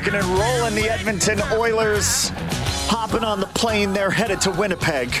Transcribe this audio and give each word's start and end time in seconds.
Rocking 0.00 0.14
and 0.14 0.26
rolling. 0.38 0.74
The 0.74 0.88
Edmonton 0.88 1.40
Oilers 1.52 2.30
hopping 2.88 3.22
on 3.22 3.40
the 3.40 3.46
plane. 3.48 3.92
They're 3.92 4.10
headed 4.10 4.40
to 4.42 4.50
Winnipeg. 4.50 5.14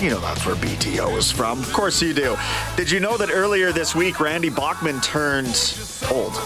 You 0.00 0.10
know 0.10 0.20
that's 0.20 0.44
where 0.44 0.56
BTO 0.56 1.16
is 1.16 1.30
from. 1.30 1.60
Of 1.60 1.72
course 1.72 2.02
you 2.02 2.12
do. 2.12 2.36
Did 2.76 2.90
you 2.90 2.98
know 3.00 3.16
that 3.16 3.30
earlier 3.30 3.70
this 3.70 3.94
week, 3.94 4.18
Randy 4.18 4.48
Bachman 4.48 5.00
turned 5.00 5.78
old? 6.10 6.32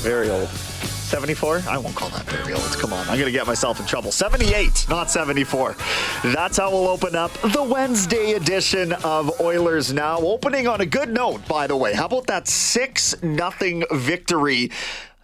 very 0.00 0.30
old. 0.30 0.48
74? 0.48 1.64
I 1.68 1.76
won't 1.76 1.96
call 1.96 2.08
that 2.10 2.24
very 2.26 2.54
old. 2.54 2.62
Come 2.78 2.92
on. 2.92 3.00
I'm 3.08 3.18
going 3.18 3.26
to 3.26 3.32
get 3.32 3.44
myself 3.44 3.80
in 3.80 3.86
trouble. 3.86 4.12
78, 4.12 4.86
not 4.88 5.10
74. 5.10 5.74
That's 6.22 6.56
how 6.56 6.70
we'll 6.70 6.86
open 6.86 7.16
up 7.16 7.32
the 7.42 7.62
Wednesday 7.64 8.34
edition 8.34 8.92
of 9.02 9.40
Oilers 9.40 9.92
Now. 9.92 10.18
Opening 10.20 10.68
on 10.68 10.80
a 10.80 10.86
good 10.86 11.08
note, 11.12 11.46
by 11.48 11.66
the 11.66 11.76
way. 11.76 11.94
How 11.94 12.06
about 12.06 12.28
that 12.28 12.46
6 12.46 13.24
nothing 13.24 13.82
victory? 13.90 14.70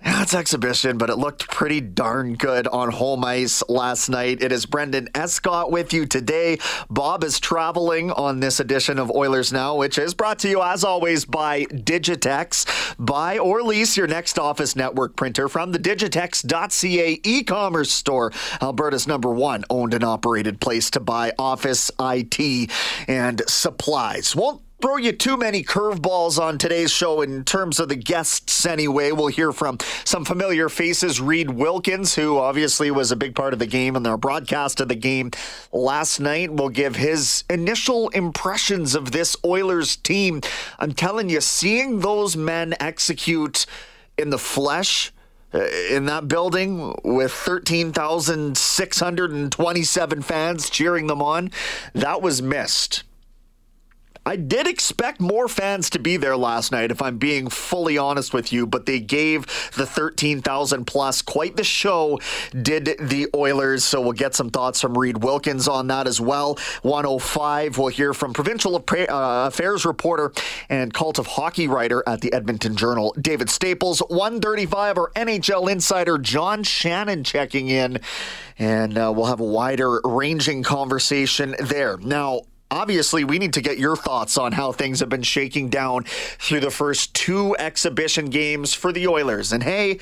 Yeah, 0.02 0.22
it's 0.22 0.34
exhibition, 0.34 0.98
but 0.98 1.10
it 1.10 1.16
looked 1.16 1.48
pretty 1.48 1.80
darn 1.80 2.34
good 2.34 2.68
on 2.68 2.92
home 2.92 3.24
ice 3.24 3.62
last 3.68 4.08
night. 4.08 4.42
It 4.42 4.52
is 4.52 4.66
Brendan 4.66 5.08
Escott 5.14 5.70
with 5.70 5.92
you 5.92 6.06
today. 6.06 6.58
Bob 6.90 7.24
is 7.24 7.40
traveling 7.40 8.10
on 8.12 8.40
this 8.40 8.60
edition 8.60 8.98
of 8.98 9.10
Oilers 9.10 9.52
Now, 9.52 9.74
which 9.74 9.98
is 9.98 10.14
brought 10.14 10.38
to 10.40 10.48
you, 10.48 10.62
as 10.62 10.84
always, 10.84 11.24
by 11.24 11.64
Digitex. 11.64 12.94
Buy 12.98 13.38
or 13.38 13.62
lease 13.62 13.96
your 13.96 14.06
next 14.06 14.38
office 14.38 14.76
network 14.76 15.16
printer 15.16 15.48
from 15.48 15.72
the 15.72 15.78
Digitex.ca 15.78 17.20
e 17.24 17.42
commerce 17.42 17.90
store, 17.90 18.32
Alberta's 18.60 19.06
number 19.06 19.30
one 19.32 19.64
owned 19.70 19.94
and 19.94 20.04
operated 20.04 20.60
place 20.60 20.90
to 20.90 21.00
buy 21.00 21.32
office, 21.38 21.90
IT, 21.98 22.70
and 23.08 23.42
supplies. 23.48 24.36
Won't 24.36 24.60
throw 24.80 24.96
you 24.96 25.12
too 25.12 25.36
many 25.36 25.62
curveballs 25.62 26.38
on 26.38 26.58
today's 26.58 26.90
show 26.90 27.22
in 27.22 27.44
terms 27.44 27.80
of 27.80 27.88
the 27.88 27.96
guests 27.96 28.66
anyway. 28.66 29.10
We'll 29.10 29.28
hear 29.28 29.52
from 29.52 29.78
some 30.04 30.24
familiar 30.24 30.68
faces. 30.68 31.20
Reed 31.20 31.50
Wilkins, 31.50 32.14
who 32.14 32.38
obviously 32.38 32.90
was 32.90 33.10
a 33.10 33.16
big 33.16 33.34
part 33.34 33.52
of 33.52 33.58
the 33.58 33.66
game 33.66 33.96
and 33.96 34.04
their 34.04 34.18
broadcast 34.18 34.80
of 34.80 34.88
the 34.88 34.94
game 34.94 35.30
last 35.72 36.20
night, 36.20 36.52
will 36.52 36.68
give 36.68 36.96
his 36.96 37.44
initial 37.48 38.08
impressions 38.10 38.94
of 38.94 39.12
this 39.12 39.36
Oilers 39.44 39.96
team. 39.96 40.42
I'm 40.78 40.92
telling 40.92 41.30
you, 41.30 41.40
seeing 41.40 42.00
those 42.00 42.36
men 42.36 42.74
execute 42.78 43.64
in 44.18 44.30
the 44.30 44.38
flesh 44.38 45.12
uh, 45.54 45.66
in 45.90 46.06
that 46.06 46.26
building 46.28 46.94
with 47.02 47.32
13,627 47.32 50.22
fans 50.22 50.70
cheering 50.70 51.06
them 51.06 51.22
on, 51.22 51.50
that 51.94 52.20
was 52.20 52.42
missed. 52.42 53.04
I 54.26 54.34
did 54.34 54.66
expect 54.66 55.20
more 55.20 55.46
fans 55.46 55.88
to 55.90 56.00
be 56.00 56.16
there 56.16 56.36
last 56.36 56.72
night, 56.72 56.90
if 56.90 57.00
I'm 57.00 57.16
being 57.16 57.48
fully 57.48 57.96
honest 57.96 58.34
with 58.34 58.52
you, 58.52 58.66
but 58.66 58.84
they 58.84 58.98
gave 58.98 59.46
the 59.76 59.86
13,000 59.86 60.84
plus 60.84 61.22
quite 61.22 61.56
the 61.56 61.62
show, 61.62 62.18
did 62.50 62.96
the 63.00 63.28
Oilers. 63.36 63.84
So 63.84 64.00
we'll 64.00 64.14
get 64.14 64.34
some 64.34 64.50
thoughts 64.50 64.80
from 64.80 64.98
Reed 64.98 65.22
Wilkins 65.22 65.68
on 65.68 65.86
that 65.86 66.08
as 66.08 66.20
well. 66.20 66.58
105, 66.82 67.78
we'll 67.78 67.86
hear 67.86 68.12
from 68.12 68.32
Provincial 68.32 68.74
Affairs 68.74 69.84
reporter 69.84 70.32
and 70.68 70.92
cult 70.92 71.20
of 71.20 71.28
hockey 71.28 71.68
writer 71.68 72.02
at 72.08 72.20
the 72.20 72.32
Edmonton 72.32 72.74
Journal, 72.74 73.14
David 73.20 73.48
Staples. 73.48 74.00
135, 74.08 74.98
our 74.98 75.10
NHL 75.10 75.70
insider 75.70 76.18
John 76.18 76.64
Shannon 76.64 77.22
checking 77.22 77.68
in, 77.68 78.00
and 78.58 78.98
uh, 78.98 79.12
we'll 79.14 79.26
have 79.26 79.38
a 79.38 79.44
wider 79.44 80.00
ranging 80.04 80.64
conversation 80.64 81.54
there. 81.60 81.96
Now, 81.98 82.40
Obviously, 82.70 83.24
we 83.24 83.38
need 83.38 83.52
to 83.52 83.60
get 83.60 83.78
your 83.78 83.96
thoughts 83.96 84.36
on 84.36 84.52
how 84.52 84.72
things 84.72 85.00
have 85.00 85.08
been 85.08 85.22
shaking 85.22 85.68
down 85.68 86.04
through 86.04 86.60
the 86.60 86.70
first 86.70 87.14
two 87.14 87.56
exhibition 87.58 88.26
games 88.26 88.74
for 88.74 88.92
the 88.92 89.06
Oilers. 89.06 89.52
And 89.52 89.62
hey, 89.62 89.98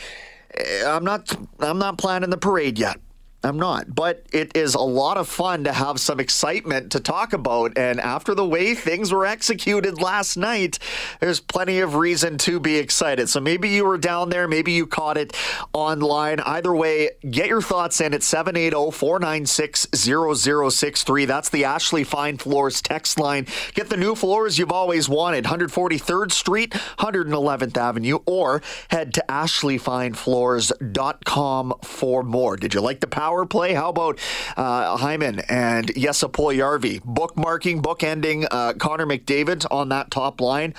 eh, 0.55 0.83
I'm 0.87 1.05
not 1.05 1.37
I'm 1.61 1.79
not 1.79 1.99
planning 1.99 2.31
the 2.31 2.39
parade 2.39 2.79
yet. 2.79 2.99
I'm 3.45 3.59
not, 3.59 3.95
but 3.95 4.25
it 4.33 4.57
is 4.57 4.75
a 4.75 4.81
lot 4.81 5.19
of 5.19 5.29
fun 5.29 5.65
to 5.65 5.73
have 5.75 6.01
some 6.01 6.19
excitement 6.19 6.91
to 6.93 7.01
talk 7.01 7.35
about. 7.35 7.77
And 7.77 8.01
after 8.01 8.35
the 8.35 8.47
way 8.47 8.75
things 8.75 9.13
were 9.13 9.27
executed 9.27 10.01
last 10.01 10.39
night, 10.39 10.79
there's 11.21 11.41
plenty 11.41 11.81
of 11.81 11.95
reason 11.95 12.39
to 12.39 12.59
be 12.59 12.77
excited. 12.77 13.29
So 13.29 13.41
maybe 13.41 13.69
you 13.69 13.85
were 13.85 13.99
down 13.99 14.31
there, 14.31 14.49
maybe 14.49 14.73
you 14.73 14.87
caught 14.87 15.19
it 15.19 15.37
online. 15.75 16.41
Either 16.41 16.75
way, 16.75 17.11
get 17.31 17.49
your 17.49 17.61
thoughts 17.61 18.01
in 18.01 18.15
at 18.15 18.23
780 18.23 18.93
496 18.93 19.89
0063. 19.93 21.27
That's 21.27 21.51
the 21.51 21.67
Ashley 21.67 22.03
Fine 22.03 22.39
Floors 22.39 22.81
text 22.81 23.21
line. 23.21 23.47
Get 23.75 23.91
the 23.91 23.99
new 23.99 24.15
floors 24.15 24.59
you've 24.59 24.73
always 24.73 25.07
wanted 25.07 25.45
143rd 25.45 26.33
Street, 26.33 26.73
111th 26.73 27.77
Avenue, 27.77 28.21
or 28.25 28.63
head 28.89 29.13
to 29.13 29.23
ashleyfinefloors.com 29.29 31.75
for 31.83 32.23
more. 32.23 32.57
Did 32.57 32.73
you 32.73 32.81
like 32.81 33.01
the 33.01 33.07
power? 33.07 33.34
Power 33.35 33.47
play. 33.47 33.75
How 33.75 33.89
about 33.89 34.19
uh, 34.57 34.97
Hyman 34.97 35.41
and 35.49 35.93
Jesse 35.97 36.27
Puljujärvi 36.27 37.01
bookmarking, 37.01 37.83
bookending 37.83 38.47
uh, 38.51 38.75
Connor 38.75 39.07
McDavid 39.07 39.67
on 39.71 39.89
that 39.89 40.11
top 40.11 40.41
line? 40.41 40.75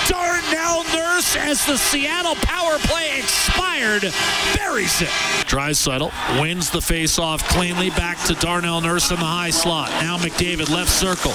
Darnell 0.08 0.84
Nurse, 0.94 1.36
as 1.36 1.66
the 1.66 1.78
Seattle 1.78 2.36
power 2.36 2.78
play 2.80 3.20
expired, 3.20 4.04
buries 4.56 5.02
it. 5.02 5.10
Draisaitl 5.48 6.12
wins 6.42 6.70
the 6.70 6.82
face-off 6.82 7.48
cleanly 7.50 7.90
back 7.92 8.18
to 8.26 8.34
Darnell 8.36 8.82
Nurse 8.82 9.12
in 9.12 9.18
the 9.18 9.26
high 9.26 9.50
slot. 9.50 9.90
Now 10.02 10.18
McDavid 10.18 10.70
left 10.70 10.90
circle. 10.90 11.34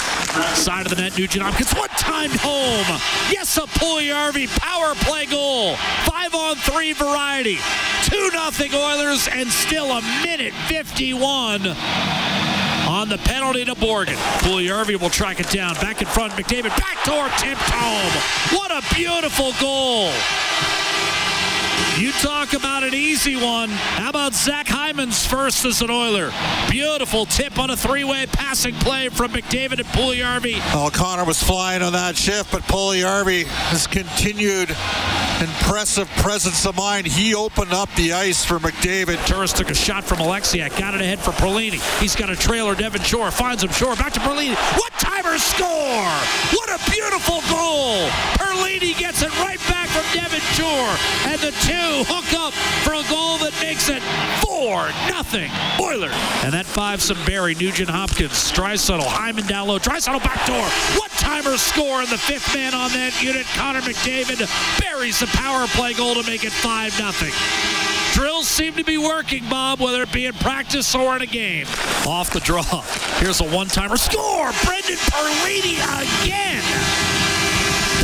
Side 0.54 0.86
of 0.86 0.89
the 0.90 0.96
net, 0.96 1.16
Nugent 1.16 1.44
Hopkins. 1.44 1.72
One 1.72 1.88
time 1.90 2.30
home. 2.32 3.00
Yes, 3.30 3.56
a 3.56 3.62
Puljujärvi 3.62 4.48
power 4.58 4.94
play 4.96 5.26
goal. 5.26 5.76
Five 6.04 6.34
on 6.34 6.56
three 6.56 6.92
variety. 6.92 7.58
2 8.04 8.30
nothing 8.32 8.74
Oilers 8.74 9.28
and 9.28 9.48
still 9.48 9.92
a 9.92 10.02
minute 10.24 10.52
51 10.66 11.66
on 12.88 13.08
the 13.08 13.18
penalty 13.18 13.64
to 13.64 13.74
Morgan. 13.76 14.16
Puljujärvi 14.42 15.00
will 15.00 15.10
track 15.10 15.38
it 15.38 15.48
down. 15.50 15.74
Back 15.76 16.02
in 16.02 16.08
front, 16.08 16.32
McDavid 16.32 16.76
backdoor 16.76 17.28
tipped 17.38 17.70
home. 17.70 18.58
What 18.58 18.72
a 18.72 18.82
beautiful 18.94 19.52
goal. 19.60 20.10
You 22.00 22.12
talk 22.12 22.54
about 22.54 22.82
an 22.82 22.94
easy 22.94 23.36
one. 23.36 23.68
How 23.68 24.08
about 24.08 24.32
Zach 24.32 24.66
Hyman's 24.66 25.26
first 25.26 25.66
as 25.66 25.82
an 25.82 25.90
Oiler? 25.90 26.32
Beautiful 26.70 27.26
tip 27.26 27.58
on 27.58 27.68
a 27.68 27.76
three-way 27.76 28.24
passing 28.24 28.74
play 28.76 29.10
from 29.10 29.32
McDavid 29.32 29.80
and 29.80 29.88
Puljujärvi. 29.88 30.62
Oh, 30.72 30.88
Connor 30.90 31.26
was 31.26 31.42
flying 31.42 31.82
on 31.82 31.92
that 31.92 32.16
shift, 32.16 32.52
but 32.52 32.62
Puljujärvi 32.62 33.44
has 33.44 33.86
continued 33.86 34.70
impressive 35.42 36.08
presence 36.16 36.64
of 36.64 36.74
mind. 36.74 37.06
He 37.06 37.34
opened 37.34 37.74
up 37.74 37.94
the 37.96 38.14
ice 38.14 38.46
for 38.46 38.58
McDavid. 38.58 39.22
Turris 39.26 39.52
took 39.52 39.68
a 39.68 39.74
shot 39.74 40.02
from 40.02 40.20
Alexiak, 40.20 40.78
got 40.78 40.94
it 40.94 41.02
ahead 41.02 41.18
for 41.18 41.32
Perlini. 41.32 41.82
He's 42.00 42.16
got 42.16 42.30
a 42.30 42.36
trailer. 42.36 42.74
Devin 42.74 43.02
Shore 43.02 43.30
finds 43.30 43.62
him. 43.62 43.68
Shore 43.72 43.94
back 43.96 44.14
to 44.14 44.20
Perlini. 44.20 44.54
What 44.78 44.92
timer 44.94 45.36
score! 45.36 45.68
What 46.56 46.70
a 46.70 46.90
beautiful 46.90 47.42
goal! 47.50 48.08
Perlini 48.40 48.98
gets 48.98 49.20
it 49.20 49.38
right 49.40 49.60
back 49.68 49.79
from 49.90 50.04
Devin 50.14 50.40
Shore, 50.54 50.94
and 51.26 51.38
the 51.40 51.50
two 51.66 52.04
hook 52.06 52.32
up 52.38 52.54
for 52.84 52.94
a 52.94 53.04
goal 53.10 53.38
that 53.38 53.54
makes 53.60 53.88
it 53.88 54.02
four 54.42 54.90
nothing 55.10 55.50
Oilers. 55.80 56.14
And 56.44 56.52
that 56.52 56.66
five 56.66 57.02
some 57.02 57.18
Barry 57.24 57.54
Nugent 57.54 57.90
Hopkins, 57.90 58.52
Draisaitl, 58.52 59.02
Hyman 59.02 59.46
down 59.46 59.68
low, 59.68 59.78
Draisaitl 59.78 60.22
back 60.22 60.46
door. 60.46 60.62
One 60.98 61.10
timer 61.18 61.56
score 61.56 62.00
and 62.00 62.08
the 62.08 62.18
fifth 62.18 62.54
man 62.54 62.74
on 62.74 62.90
that 62.92 63.20
unit, 63.22 63.46
Connor 63.54 63.80
McDavid 63.80 64.40
buries 64.80 65.20
the 65.20 65.26
power 65.28 65.66
play 65.68 65.94
goal 65.94 66.14
to 66.14 66.22
make 66.24 66.44
it 66.44 66.52
five 66.52 66.96
nothing. 66.98 67.32
Drills 68.12 68.48
seem 68.48 68.74
to 68.74 68.84
be 68.84 68.98
working, 68.98 69.48
Bob, 69.48 69.80
whether 69.80 70.02
it 70.02 70.12
be 70.12 70.26
in 70.26 70.34
practice 70.34 70.94
or 70.94 71.16
in 71.16 71.22
a 71.22 71.26
game. 71.26 71.66
Off 72.06 72.30
the 72.30 72.40
draw. 72.40 72.62
Here's 73.18 73.40
a 73.40 73.44
one-timer 73.44 73.96
score. 73.96 74.50
Brendan 74.64 74.96
Perlini 74.96 75.78
again. 76.24 77.09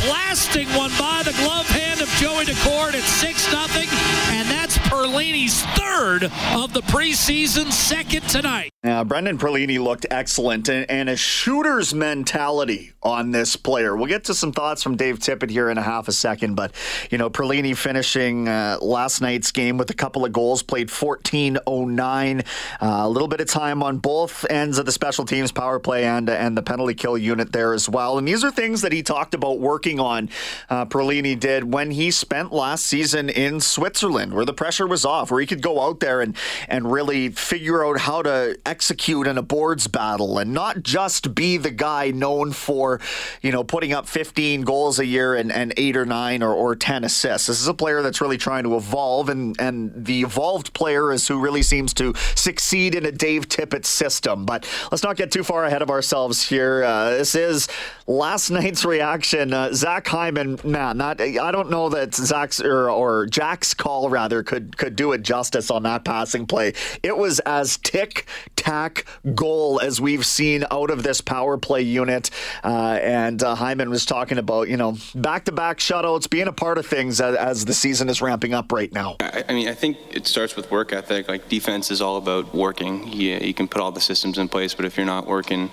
Blasting 0.07 0.69
one 0.69 0.91
by 0.97 1.21
the 1.25 1.33
glove 1.43 1.67
hand 1.67 1.99
of 1.99 2.07
Joey 2.11 2.45
Daccord 2.45 2.93
at 2.93 3.03
6 3.03 3.51
nothing, 3.51 3.89
and 4.31 4.47
that's 4.49 4.77
Perlini's 4.77 5.65
third 5.75 6.31
of 6.55 6.71
the 6.71 6.79
preseason, 6.83 7.73
second 7.73 8.21
tonight. 8.29 8.71
Yeah, 8.87 9.03
Brendan 9.03 9.37
Perlini 9.37 9.83
looked 9.83 10.05
excellent 10.09 10.69
and, 10.69 10.89
and 10.89 11.09
a 11.09 11.17
shooter's 11.17 11.93
mentality 11.93 12.93
on 13.03 13.31
this 13.31 13.57
player. 13.57 13.97
We'll 13.97 14.07
get 14.07 14.23
to 14.25 14.33
some 14.33 14.53
thoughts 14.53 14.81
from 14.81 14.95
Dave 14.95 15.19
Tippett 15.19 15.49
here 15.49 15.69
in 15.69 15.77
a 15.77 15.81
half 15.81 16.07
a 16.07 16.13
second, 16.13 16.55
but 16.55 16.71
you 17.11 17.17
know, 17.17 17.29
Perlini 17.29 17.75
finishing 17.75 18.47
uh, 18.47 18.77
last 18.81 19.19
night's 19.19 19.51
game 19.51 19.77
with 19.77 19.89
a 19.89 19.93
couple 19.93 20.23
of 20.23 20.31
goals, 20.31 20.63
played 20.63 20.87
14-09, 20.87 22.39
uh, 22.39 22.45
a 22.79 23.09
little 23.09 23.27
bit 23.27 23.41
of 23.41 23.47
time 23.47 23.83
on 23.83 23.97
both 23.97 24.49
ends 24.49 24.77
of 24.77 24.85
the 24.85 24.93
special 24.93 25.25
teams 25.25 25.51
power 25.51 25.79
play 25.79 26.05
and 26.05 26.29
and 26.29 26.57
the 26.57 26.63
penalty 26.63 26.93
kill 26.93 27.17
unit 27.17 27.51
there 27.51 27.73
as 27.73 27.89
well. 27.89 28.17
And 28.17 28.25
these 28.25 28.45
are 28.45 28.51
things 28.51 28.83
that 28.83 28.93
he 28.93 29.03
talked 29.03 29.33
about 29.33 29.59
working 29.59 29.99
on. 29.99 30.29
Uh, 30.69 30.85
Perlini 30.85 31.37
did 31.37 31.73
when 31.73 31.91
he 31.91 32.09
spent 32.09 32.53
last 32.53 32.85
season 32.85 33.29
in 33.29 33.59
Switzerland, 33.59 34.33
where 34.33 34.45
the 34.45 34.53
pressure 34.53 34.87
was 34.87 35.03
off, 35.03 35.29
where 35.29 35.41
he 35.41 35.45
could 35.45 35.61
go 35.61 35.81
out 35.81 35.99
there 35.99 36.21
and 36.21 36.37
and 36.69 36.89
really 36.89 37.27
figure 37.31 37.85
out 37.85 37.99
how 37.99 38.21
to 38.21 38.57
execute 38.77 39.25
in 39.25 39.39
a 39.39 39.41
boards 39.41 39.87
battle 39.87 40.37
and 40.37 40.53
not 40.53 40.83
just 40.83 41.33
be 41.33 41.57
the 41.57 41.71
guy 41.71 42.11
known 42.11 42.51
for, 42.51 43.01
you 43.41 43.51
know, 43.51 43.63
putting 43.63 43.91
up 43.91 44.07
15 44.07 44.61
goals 44.61 44.99
a 44.99 45.05
year 45.07 45.33
and, 45.33 45.51
and 45.51 45.73
eight 45.77 45.97
or 45.97 46.05
nine 46.05 46.43
or, 46.43 46.53
or 46.53 46.75
10 46.75 47.03
assists. 47.03 47.47
This 47.47 47.59
is 47.59 47.67
a 47.67 47.73
player 47.73 48.03
that's 48.03 48.21
really 48.21 48.37
trying 48.37 48.65
to 48.65 48.75
evolve, 48.75 49.29
and, 49.29 49.59
and 49.59 50.05
the 50.05 50.21
evolved 50.21 50.73
player 50.73 51.11
is 51.11 51.27
who 51.27 51.39
really 51.39 51.63
seems 51.63 51.91
to 51.95 52.13
succeed 52.35 52.93
in 52.93 53.03
a 53.03 53.11
Dave 53.11 53.49
Tippett 53.49 53.83
system. 53.83 54.45
But 54.45 54.69
let's 54.91 55.01
not 55.01 55.17
get 55.17 55.31
too 55.31 55.43
far 55.43 55.65
ahead 55.65 55.81
of 55.81 55.89
ourselves 55.89 56.47
here. 56.47 56.83
Uh, 56.83 57.09
this 57.09 57.33
is 57.33 57.67
last 58.05 58.51
night's 58.51 58.85
reaction. 58.85 59.53
Uh, 59.53 59.73
Zach 59.73 60.07
Hyman, 60.07 60.59
man, 60.63 60.99
that 60.99 61.19
I 61.19 61.51
don't 61.51 61.71
know 61.71 61.89
that 61.89 62.13
Zach's 62.13 62.61
or, 62.61 62.91
or 62.91 63.25
Jack's 63.25 63.73
call 63.73 64.11
rather 64.11 64.43
could 64.43 64.77
could 64.77 64.95
do 64.95 65.13
it 65.13 65.23
justice 65.23 65.71
on 65.71 65.81
that 65.81 66.05
passing 66.05 66.45
play. 66.45 66.73
It 67.01 67.17
was 67.17 67.39
as 67.39 67.77
tick 67.77 68.27
tack 68.57 69.05
goal 69.33 69.79
as 69.79 70.01
we've 70.01 70.25
seen 70.25 70.65
out 70.69 70.89
of 70.89 71.03
this 71.03 71.21
power 71.21 71.57
play 71.57 71.81
unit. 71.81 72.29
Uh, 72.63 72.99
and 73.01 73.41
uh, 73.41 73.55
Hyman 73.55 73.89
was 73.89 74.05
talking 74.05 74.37
about, 74.37 74.67
you 74.67 74.75
know, 74.75 74.97
back 75.15 75.45
to 75.45 75.53
back 75.53 75.77
shutouts, 75.77 76.29
being 76.29 76.47
a 76.47 76.51
part 76.51 76.77
of 76.77 76.85
things 76.85 77.21
as, 77.21 77.35
as, 77.35 77.65
the 77.65 77.73
season 77.73 78.09
is 78.09 78.21
ramping 78.21 78.53
up 78.53 78.71
right 78.71 78.91
now. 78.91 79.15
I, 79.19 79.45
I, 79.47 79.53
mean, 79.53 79.67
I 79.67 79.73
think 79.73 79.97
it 80.11 80.27
starts 80.27 80.55
with 80.55 80.69
work 80.71 80.91
ethic. 80.91 81.27
Like, 81.27 81.47
defense 81.47 81.91
is 81.91 82.01
all 82.01 82.17
about 82.17 82.53
working. 82.53 83.07
You, 83.07 83.37
you 83.37 83.53
can 83.53 83.67
put 83.67 83.81
all 83.81 83.91
the 83.91 84.01
systems 84.01 84.37
in 84.37 84.49
place, 84.49 84.73
but 84.73 84.85
if 84.85 84.97
you're 84.97 85.05
not 85.05 85.27
working, 85.27 85.69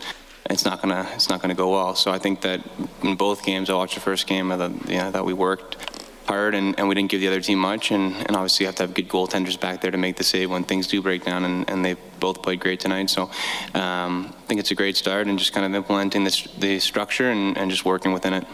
it's 0.51 0.65
not 0.65 0.83
gonna 0.83 1.09
it's 1.15 1.29
not 1.31 1.41
gonna 1.41 1.55
go 1.55 1.71
well. 1.71 1.95
So 1.95 2.11
I 2.11 2.19
think 2.19 2.43
that 2.43 2.61
in 3.03 3.17
both 3.17 3.45
games, 3.45 3.71
I 3.71 3.75
watched 3.75 3.95
the 3.95 4.01
first 4.01 4.27
game, 4.27 4.53
I 4.53 4.59
thought, 4.59 4.89
know, 4.89 5.11
that 5.11 5.25
we 5.25 5.33
worked 5.33 5.94
hard 6.27 6.55
and, 6.55 6.79
and 6.79 6.89
we 6.89 6.95
didn't 6.95 7.11
give 7.11 7.21
the 7.21 7.29
other 7.29 7.41
team 7.41 7.59
much. 7.59 7.91
And, 7.91 8.15
and 8.15 8.37
obviously, 8.37 8.65
you 8.65 8.69
have 8.69 8.77
to 8.77 8.85
have 8.85 8.95
good 8.95 9.09
goaltenders 9.09 9.59
back 9.59 9.81
there 9.81 9.91
to 9.91 9.99
make 9.99 10.17
the 10.17 10.25
save 10.25 10.51
when 10.51 10.65
things 10.65 10.87
do 10.87 11.01
break 11.03 11.25
down. 11.25 11.45
And, 11.45 11.69
and 11.71 11.85
they 11.85 11.97
both 12.21 12.43
played 12.43 12.61
great 12.61 12.81
tonight. 12.81 13.11
So 13.11 13.25
um, 13.75 14.27
I 14.27 14.47
think 14.47 14.61
it's 14.61 14.71
a 14.71 14.75
great 14.75 14.97
start 14.97 15.27
and 15.27 15.39
just 15.39 15.53
kind 15.53 15.67
of 15.67 15.75
implementing 15.75 16.25
this, 16.25 16.43
the 16.59 16.79
structure 16.81 17.31
and, 17.31 17.57
and 17.57 17.71
just 17.71 17.85
working 17.85 18.13
within 18.13 18.35
it. 18.35 18.47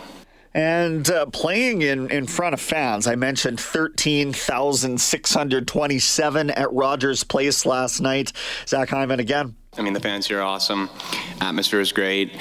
And 0.52 1.08
uh, 1.08 1.26
playing 1.26 1.82
in, 1.82 2.10
in 2.10 2.26
front 2.26 2.54
of 2.54 2.60
fans, 2.60 3.06
I 3.06 3.14
mentioned 3.14 3.60
13,627 3.60 6.50
at 6.50 6.72
Rogers 6.72 7.22
Place 7.22 7.64
last 7.64 8.00
night. 8.00 8.32
Zach 8.66 8.88
Hyman 8.88 9.20
again. 9.20 9.54
I 9.78 9.82
mean, 9.82 9.92
the 9.92 10.00
fans 10.00 10.26
here 10.26 10.40
are 10.40 10.42
awesome. 10.42 10.90
Atmosphere 11.40 11.78
is 11.78 11.92
great 11.92 12.36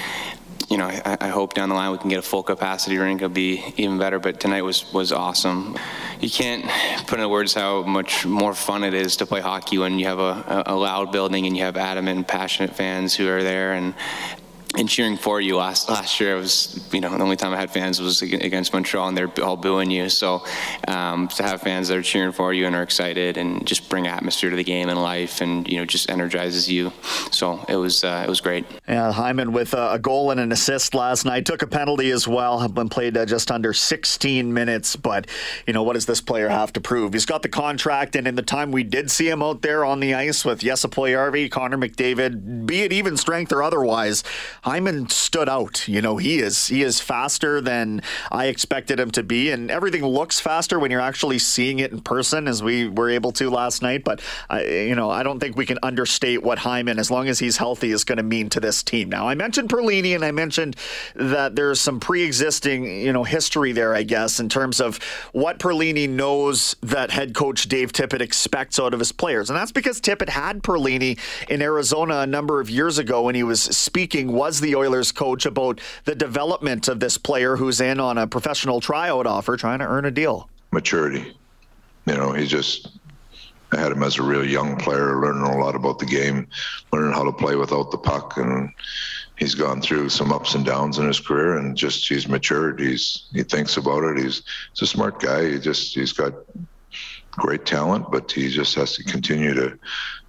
you 0.70 0.78
know, 0.78 0.86
I, 0.86 1.18
I, 1.20 1.28
hope 1.30 1.56
down 1.56 1.70
the 1.70 1.76
line 1.76 1.92
we 1.92 1.98
can 1.98 2.10
get 2.10 2.20
a 2.20 2.22
full 2.22 2.44
capacity 2.44 3.00
rink. 3.00 3.22
It'll 3.22 3.30
be 3.30 3.74
even 3.78 3.98
better. 3.98 4.20
But 4.20 4.40
tonight 4.40 4.62
was 4.62 4.92
was 4.94 5.12
awesome. 5.12 5.76
You 6.20 6.30
can't 6.30 6.64
put 7.08 7.18
into 7.18 7.28
words 7.28 7.56
how 7.56 7.82
much 7.84 8.26
more 8.26 8.54
fun 8.54 8.84
it 8.84 8.94
is 8.94 9.18
to 9.18 9.26
play 9.26 9.42
hockey 9.42 9.80
when 9.80 9.98
you 9.98 10.06
have 10.06 10.20
a, 10.20 10.64
a 10.68 10.76
loud 10.76 11.12
building 11.12 11.48
and 11.48 11.58
you 11.58 11.64
have 11.64 11.76
adamant, 11.76 12.28
passionate 12.28 12.76
fans 12.76 13.16
who 13.16 13.28
are 13.30 13.42
there. 13.42 13.74
And 13.74 13.96
and 14.78 14.88
cheering 14.88 15.18
for 15.18 15.42
you 15.42 15.58
last 15.58 15.90
last 15.90 16.20
year 16.20 16.36
was 16.36 16.80
you 16.92 17.02
know 17.02 17.10
the 17.10 17.24
only 17.24 17.36
time 17.36 17.54
I 17.54 17.58
had 17.58 17.72
fans 17.72 18.02
was 18.02 18.22
against 18.22 18.72
Montreal 18.74 19.08
and 19.08 19.18
they're 19.18 19.32
all 19.44 19.58
booing 19.58 19.92
you 19.92 20.10
so 20.10 20.44
um, 20.88 21.28
to 21.30 21.44
have 21.44 21.62
fans 21.62 21.88
that 21.88 21.98
are 21.98 22.04
cheering 22.04 22.32
for 22.32 22.54
you 22.54 22.68
and 22.68 22.76
are 22.76 22.84
excited 22.84 23.38
and 23.38 23.66
just 23.66 23.90
bring 23.90 24.08
atmosphere 24.08 24.50
to 24.50 24.56
the 24.56 24.64
game 24.64 24.90
and 24.90 25.02
life 25.02 25.42
and 25.42 25.68
you 25.68 25.78
know 25.78 25.86
just 25.86 26.10
energizes 26.10 26.70
you 26.70 26.92
so 27.32 27.64
it 27.68 27.76
was 27.76 28.04
uh, 28.04 28.24
it 28.26 28.30
was 28.30 28.42
great 28.42 28.66
Yeah, 28.88 29.12
Hyman 29.12 29.52
with 29.52 29.74
a, 29.74 30.00
goal 30.00 30.32
and 30.32 30.40
an 30.40 30.52
assist 30.52 30.94
last 30.94 31.26
night. 31.26 31.46
Took 31.46 31.62
a 31.62 31.68
penalty 31.68 32.12
as 32.12 32.28
well. 32.28 32.60
Have 32.60 32.74
been 32.74 32.90
played 32.90 33.18
uh, 33.18 33.26
just 33.26 33.52
under 33.52 33.74
16 33.74 34.54
minutes. 34.54 34.96
But, 34.96 35.28
you 35.68 35.74
know, 35.74 35.84
what 35.84 35.94
does 35.94 36.06
this 36.06 36.22
player 36.22 36.50
have 36.50 36.74
to 36.74 36.82
prove? 36.82 37.14
He's 37.14 37.26
got 37.26 37.42
the 37.42 37.50
contract, 37.50 38.16
and 38.16 38.28
in 38.28 38.36
the 38.36 38.42
time 38.42 38.72
we 38.72 38.84
did 38.84 39.12
see 39.12 39.30
him 39.30 39.44
out 39.44 39.62
there 39.62 39.84
on 39.86 40.00
the 40.00 40.14
ice 40.14 40.46
with 40.46 40.60
Jesse 40.60 40.88
Puljujarvi, 40.88 41.52
Connor 41.52 41.78
McDavid, 41.78 42.66
be 42.66 42.82
it 42.82 42.94
even 42.94 43.18
strength 43.18 43.52
or 43.52 43.62
otherwise, 43.62 44.24
Hyman 44.70 45.10
stood 45.10 45.50
out. 45.50 45.88
You 45.88 46.00
know, 46.00 46.18
he 46.18 46.38
is 46.38 46.68
he 46.68 46.84
is 46.84 47.00
faster 47.00 47.60
than 47.60 48.04
I 48.32 48.46
expected 48.46 49.00
him 49.00 49.10
to 49.12 49.24
be, 49.24 49.50
and 49.50 49.72
everything 49.72 50.06
looks 50.06 50.40
faster 50.40 50.78
when 50.78 50.92
you're 50.92 51.02
actually 51.02 51.40
seeing 51.40 51.80
it 51.80 51.92
in 51.92 52.02
person, 52.02 52.48
as 52.48 52.62
we 52.62 52.88
were 52.88 53.10
able 53.10 53.32
to 53.34 53.50
last 53.50 53.82
night. 53.82 54.04
But, 54.04 54.22
I, 54.48 54.64
you 54.66 54.94
know, 54.94 55.10
I 55.10 55.24
don't 55.24 55.40
think 55.40 55.58
we 55.58 55.66
can 55.66 55.80
understate 55.82 56.44
what 56.44 56.60
Hyman, 56.60 57.00
as 57.00 57.10
long 57.10 57.28
as 57.28 57.40
he's 57.40 57.58
healthy, 57.58 57.90
is 57.92 58.04
going 58.04 58.18
to 58.18 58.24
mean 58.24 58.48
to 58.50 58.60
this 58.60 58.84
team. 58.84 59.10
Now, 59.10 59.28
I 59.28 59.34
mentioned 59.34 59.70
Perlini, 59.70 60.14
and 60.14 60.24
I 60.24 60.32
mentioned 60.32 60.76
that 61.16 61.56
there's 61.56 61.82
some 61.82 62.00
pre-existing, 62.00 62.86
you 62.86 63.12
know, 63.12 63.24
history 63.24 63.72
there, 63.72 63.96
I 63.96 64.04
guess, 64.04 64.40
in 64.40 64.50
terms 64.50 64.80
of 64.80 65.00
what 65.32 65.58
Perlini 65.58 66.08
knows 66.08 66.76
that 66.84 67.10
head 67.10 67.34
coach 67.34 67.68
Dave 67.68 67.92
Tippett 67.92 68.22
expects 68.22 68.80
out 68.80 68.94
of 68.94 69.00
his 69.00 69.12
players, 69.12 69.50
and 69.50 69.58
that's 69.58 69.72
because 69.72 70.00
Tippett 70.00 70.30
had 70.30 70.62
Perlini 70.62 71.18
in 71.50 71.64
Arizona 71.64 72.20
a 72.20 72.28
number 72.28 72.62
of 72.62 72.70
years 72.70 73.00
ago 73.00 73.24
when 73.24 73.34
he 73.34 73.42
was 73.42 73.62
speaking, 73.62 74.32
was 74.50 74.62
the 74.62 74.76
Oilers 74.76 75.12
coach 75.12 75.46
about 75.46 75.80
the 76.06 76.16
development 76.16 76.88
of 76.88 77.00
this 77.00 77.20
player 77.20 77.56
who's 77.56 77.80
in 77.80 78.00
on 78.00 78.18
a 78.18 78.26
professional 78.26 78.82
tryout 78.82 79.28
offer, 79.28 79.56
trying 79.56 79.78
to 79.78 79.86
earn 79.86 80.06
a 80.06 80.12
deal. 80.12 80.50
maturity. 80.72 81.38
You 82.08 82.16
know, 82.18 82.32
he 82.34 82.48
just 82.48 82.90
I 83.72 83.80
had 83.80 83.92
him 83.92 84.02
as 84.02 84.18
a 84.18 84.24
real 84.24 84.44
young 84.44 84.76
player, 84.78 85.22
learning 85.22 85.44
a 85.44 85.60
lot 85.60 85.76
about 85.76 86.00
the 86.00 86.08
game, 86.08 86.48
learning 86.92 87.14
how 87.14 87.24
to 87.26 87.32
play 87.32 87.56
without 87.58 87.92
the 87.92 88.00
puck, 88.00 88.38
and 88.38 88.72
he's 89.38 89.54
gone 89.54 89.82
through 89.84 90.10
some 90.10 90.34
ups 90.34 90.56
and 90.56 90.66
downs 90.66 90.98
in 90.98 91.06
his 91.06 91.20
career, 91.20 91.58
and 91.58 91.78
just 91.78 92.08
he's 92.10 92.28
matured. 92.28 92.80
He's 92.80 93.26
he 93.32 93.44
thinks 93.44 93.78
about 93.78 94.04
it. 94.04 94.18
He's 94.18 94.42
he's 94.74 94.82
a 94.82 94.88
smart 94.88 95.20
guy. 95.20 95.52
He 95.52 95.60
just 95.60 95.94
he's 95.94 96.12
got 96.12 96.34
great 97.32 97.66
talent, 97.66 98.12
but 98.12 98.32
he 98.32 98.50
just 98.50 98.76
has 98.76 98.96
to 98.96 99.04
continue 99.04 99.54
to 99.54 99.78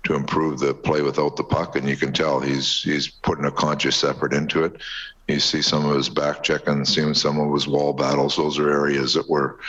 to 0.02 0.14
improve 0.14 0.58
the 0.58 0.72
play 0.72 1.02
without 1.02 1.36
the 1.36 1.44
puck, 1.44 1.76
and 1.76 1.88
you 1.88 1.96
can 1.96 2.12
tell 2.12 2.40
he's 2.40 2.82
he's 2.82 3.08
putting 3.08 3.44
a 3.44 3.50
conscious 3.50 4.02
effort 4.04 4.32
into 4.32 4.64
it. 4.64 4.80
You 5.28 5.40
see 5.40 5.62
some 5.62 5.86
of 5.86 5.94
his 5.94 6.08
back 6.08 6.42
checking, 6.42 6.84
seeing 6.84 7.14
some 7.14 7.38
of 7.38 7.52
his 7.52 7.68
wall 7.68 7.92
battles. 7.92 8.36
Those 8.36 8.58
are 8.58 8.70
areas 8.70 9.14
that 9.14 9.28
were, 9.28 9.60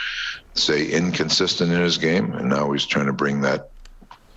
say, 0.54 0.86
inconsistent 0.86 1.70
in 1.70 1.80
his 1.80 1.98
game, 1.98 2.32
and 2.32 2.48
now 2.48 2.72
he's 2.72 2.86
trying 2.86 3.06
to 3.06 3.12
bring 3.12 3.42
that 3.42 3.70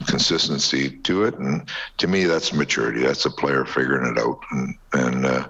consistency 0.08 0.98
to 1.00 1.24
it. 1.24 1.36
And 1.40 1.68
to 1.98 2.08
me, 2.08 2.26
that's 2.26 2.54
maturity. 2.54 3.02
That's 3.02 3.26
a 3.26 3.32
player 3.32 3.66
figuring 3.66 4.12
it 4.12 4.20
out, 4.20 4.40
and 4.52 4.76
and 4.94 5.26
uh, 5.26 5.48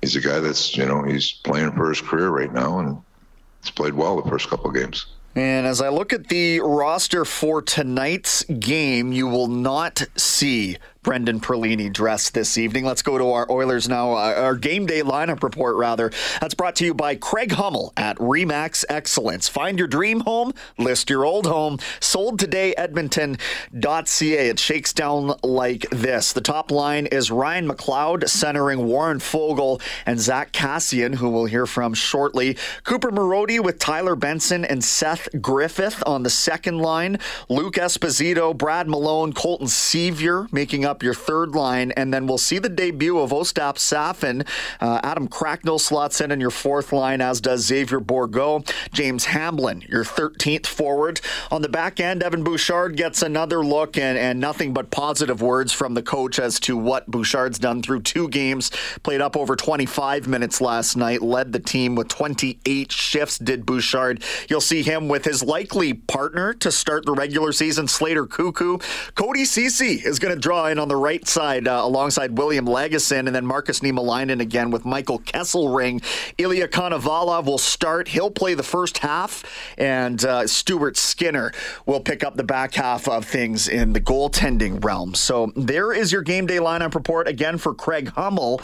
he's 0.00 0.16
a 0.16 0.20
guy 0.20 0.38
that's 0.40 0.76
you 0.76 0.86
know 0.86 1.02
he's 1.02 1.32
playing 1.32 1.72
for 1.72 1.88
his 1.88 2.00
career 2.00 2.28
right 2.28 2.52
now, 2.52 2.78
and 2.78 2.98
he's 3.62 3.70
played 3.70 3.94
well 3.94 4.20
the 4.20 4.30
first 4.30 4.48
couple 4.48 4.68
of 4.68 4.76
games. 4.76 5.06
And 5.34 5.66
as 5.66 5.80
I 5.80 5.88
look 5.88 6.12
at 6.12 6.28
the 6.28 6.60
roster 6.60 7.24
for 7.24 7.62
tonight's 7.62 8.42
game, 8.44 9.12
you 9.12 9.26
will 9.26 9.48
not 9.48 10.02
see 10.16 10.78
Brendan 11.02 11.40
Perlini 11.40 11.92
dressed 11.92 12.34
this 12.34 12.58
evening. 12.58 12.84
Let's 12.84 13.02
go 13.02 13.18
to 13.18 13.30
our 13.30 13.50
Oilers 13.50 13.88
now, 13.88 14.12
uh, 14.12 14.34
our 14.36 14.56
game 14.56 14.84
day 14.84 15.02
lineup 15.02 15.42
report, 15.42 15.76
rather. 15.76 16.10
That's 16.40 16.54
brought 16.54 16.76
to 16.76 16.84
you 16.84 16.92
by 16.92 17.14
Craig 17.14 17.52
Hummel 17.52 17.92
at 17.96 18.16
Remax 18.18 18.84
Excellence. 18.88 19.48
Find 19.48 19.78
your 19.78 19.88
dream 19.88 20.20
home, 20.20 20.52
list 20.76 21.08
your 21.08 21.24
old 21.24 21.46
home. 21.46 21.78
Sold 22.00 22.38
today, 22.38 22.74
Edmonton.ca. 22.74 23.38
It 24.48 24.58
shakes 24.58 24.92
down 24.92 25.34
like 25.42 25.88
this. 25.90 26.32
The 26.32 26.40
top 26.40 26.70
line 26.70 27.06
is 27.06 27.30
Ryan 27.30 27.68
McLeod, 27.68 28.28
centering 28.28 28.86
Warren 28.86 29.18
Foegele 29.18 29.80
and 30.04 30.18
Zach 30.18 30.52
Kassian, 30.52 31.14
who 31.14 31.30
we'll 31.30 31.46
hear 31.46 31.66
from 31.66 31.94
shortly. 31.94 32.56
Cooper 32.82 33.10
Marody 33.10 33.60
with 33.60 33.78
Tyler 33.78 34.16
Benson 34.16 34.64
and 34.64 34.82
Seth 34.82 35.28
Griffith 35.40 36.02
on 36.06 36.24
the 36.24 36.30
second 36.30 36.78
line. 36.78 37.18
Luke 37.48 37.74
Esposito, 37.74 38.56
Brad 38.56 38.88
Malone, 38.88 39.32
Colton 39.32 39.68
Sceviour 39.68 40.52
making 40.52 40.84
up 40.88 41.02
your 41.02 41.14
third 41.14 41.54
line. 41.54 41.92
And 41.92 42.12
then 42.12 42.26
we'll 42.26 42.38
see 42.38 42.58
the 42.58 42.68
debut 42.68 43.18
of 43.18 43.30
Ostap 43.30 43.76
Safin. 43.76 44.46
Uh, 44.80 45.00
Adam 45.04 45.28
Cracknell 45.28 45.78
slots 45.78 46.20
in 46.20 46.32
in 46.32 46.40
your 46.40 46.50
fourth 46.50 46.92
line, 46.92 47.20
as 47.20 47.40
does 47.40 47.64
Xavier 47.64 48.00
Bourgault. 48.00 48.72
James 48.92 49.26
Hamblin, 49.26 49.84
your 49.88 50.04
13th 50.04 50.66
forward. 50.66 51.20
On 51.50 51.62
the 51.62 51.68
back 51.68 52.00
end, 52.00 52.22
Evan 52.22 52.42
Bouchard 52.42 52.96
gets 52.96 53.22
another 53.22 53.64
look 53.64 53.96
and, 53.96 54.18
and 54.18 54.40
nothing 54.40 54.72
but 54.72 54.90
positive 54.90 55.42
words 55.42 55.72
from 55.72 55.94
the 55.94 56.02
coach 56.02 56.38
as 56.38 56.58
to 56.60 56.76
what 56.76 57.10
Bouchard's 57.10 57.58
done 57.58 57.82
through 57.82 58.00
two 58.02 58.28
games. 58.28 58.70
Played 59.02 59.20
up 59.20 59.36
over 59.36 59.54
25 59.54 60.26
minutes 60.26 60.60
last 60.60 60.96
night, 60.96 61.22
led 61.22 61.52
the 61.52 61.60
team 61.60 61.94
with 61.94 62.08
28 62.08 62.90
shifts, 62.90 63.38
did 63.38 63.66
Bouchard. 63.66 64.22
You'll 64.48 64.60
see 64.60 64.82
him 64.82 65.08
with 65.08 65.24
his 65.24 65.42
likely 65.42 65.94
partner 65.94 66.54
to 66.54 66.72
start 66.72 67.04
the 67.04 67.12
regular 67.12 67.52
season, 67.52 67.88
Slater 67.88 68.26
Koekkoek. 68.26 69.14
Cody 69.14 69.44
Ceci 69.44 69.94
is 70.04 70.18
going 70.18 70.34
to 70.34 70.40
draw 70.40 70.66
in 70.66 70.77
on 70.78 70.88
the 70.88 70.96
right 70.96 71.26
side 71.26 71.66
uh, 71.66 71.80
alongside 71.82 72.36
William 72.36 72.66
Lagesson 72.66 73.26
and 73.26 73.34
then 73.34 73.46
Marcus 73.46 73.80
Niemelainen 73.80 74.40
again 74.40 74.70
with 74.70 74.84
Michael 74.84 75.18
Kesselring. 75.20 76.02
Ilya 76.38 76.68
Konovalov 76.68 77.46
will 77.46 77.58
start. 77.58 78.08
He'll 78.08 78.30
play 78.30 78.54
the 78.54 78.62
first 78.62 78.98
half, 78.98 79.44
and 79.76 80.24
uh, 80.24 80.46
Stuart 80.46 80.96
Skinner 80.96 81.52
will 81.86 82.00
pick 82.00 82.24
up 82.24 82.36
the 82.36 82.44
back 82.44 82.74
half 82.74 83.08
of 83.08 83.24
things 83.24 83.68
in 83.68 83.92
the 83.92 84.00
goaltending 84.00 84.82
realm. 84.84 85.14
So 85.14 85.52
there 85.56 85.92
is 85.92 86.12
your 86.12 86.22
game 86.22 86.46
day 86.46 86.58
lineup 86.58 86.94
report 86.94 87.28
again 87.28 87.58
for 87.58 87.74
Craig 87.74 88.08
Hummel. 88.08 88.60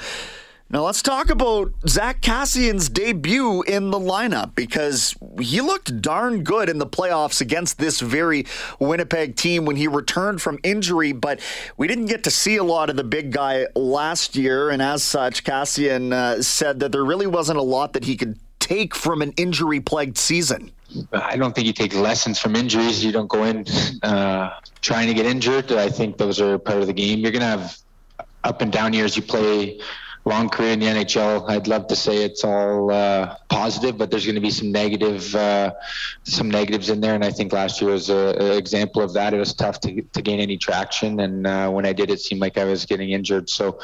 Now 0.71 0.83
let's 0.83 1.02
talk 1.02 1.30
about 1.30 1.73
Zach 1.87 2.21
Kassian's 2.21 2.88
debut 2.88 3.62
in 3.62 3.90
the 3.90 3.99
lineup 3.99 4.54
because 4.56 5.14
he 5.38 5.61
looked 5.61 6.00
darn 6.02 6.42
good 6.42 6.68
in 6.68 6.78
the 6.78 6.87
playoffs 6.87 7.40
against 7.40 7.78
this 7.78 8.00
very 8.00 8.47
Winnipeg 8.80 9.37
team 9.37 9.66
when 9.66 9.76
he 9.76 9.87
returned 9.87 10.42
from 10.42 10.59
injury, 10.64 11.12
but 11.12 11.38
we 11.76 11.87
didn't 11.87 12.06
get 12.06 12.25
to 12.25 12.30
see 12.30 12.56
a 12.56 12.64
lot 12.64 12.90
of 12.90 12.97
the 12.97 13.04
big 13.04 13.30
guy 13.30 13.66
last 13.76 14.35
year, 14.35 14.71
and 14.71 14.83
as 14.83 15.02
such, 15.02 15.44
Kassian 15.44 16.12
uh, 16.12 16.42
said 16.42 16.80
that 16.80 16.90
there 16.92 17.04
really 17.04 17.26
wasn't 17.28 17.59
a 17.59 17.62
lot 17.62 17.92
that 17.92 18.04
he 18.04 18.16
could 18.16 18.38
take 18.59 18.94
from 18.94 19.23
an 19.23 19.33
injury-plagued 19.37 20.16
season. 20.16 20.73
I 21.12 21.37
don't 21.37 21.54
think 21.54 21.66
you 21.66 21.73
take 21.73 21.94
lessons 21.94 22.38
from 22.38 22.56
injuries. 22.56 23.04
You 23.04 23.12
don't 23.12 23.28
go 23.28 23.44
in 23.44 23.66
uh, 24.02 24.59
trying 24.80 25.09
to 25.09 25.14
get 25.14 25.26
injured. 25.26 25.71
I 25.73 25.90
think 25.90 26.16
those 26.16 26.40
are 26.40 26.59
part 26.59 26.80
of 26.80 26.87
the 26.87 26.92
game. 26.92 27.18
You're 27.18 27.33
going 27.33 27.42
to 27.42 27.47
have 27.47 27.76
up 28.42 28.62
and 28.62 28.73
down 28.73 28.92
years. 28.92 29.16
You 29.16 29.23
play 29.23 29.80
long 30.25 30.49
career 30.49 30.73
in 30.73 30.81
the 30.81 30.87
NHL. 30.87 31.49
I'd 31.50 31.66
love 31.66 31.87
to 31.88 31.97
say 31.97 32.25
it's 32.25 32.45
all 32.45 32.90
uh, 32.90 33.37
positive, 33.49 33.99
but 33.99 34.11
there's 34.11 34.25
going 34.25 34.37
to 34.37 34.40
be 34.40 34.50
some 34.50 34.73
negative, 34.73 35.35
uh, 35.35 35.75
some 36.23 36.50
negatives 36.50 36.88
in 36.88 37.00
there. 37.00 37.14
And 37.14 37.25
I 37.25 37.31
think 37.31 37.52
last 37.52 37.81
year 37.81 37.90
was 37.90 38.09
an 38.09 38.40
example 38.40 39.02
of 39.02 39.12
that. 39.14 39.35
It 39.35 39.38
was 39.38 39.54
tough 39.54 39.81
to 39.81 40.02
to 40.02 40.23
gain 40.23 40.40
any 40.40 40.57
traction, 40.57 41.21
and 41.21 41.47
uh, 41.47 41.71
when 41.71 41.87
I 41.87 41.93
did, 41.93 42.11
it 42.11 42.21
seemed 42.21 42.40
like 42.40 42.59
I 42.59 42.64
was 42.64 42.87
getting 42.87 43.11
injured. 43.11 43.49
So. 43.49 43.78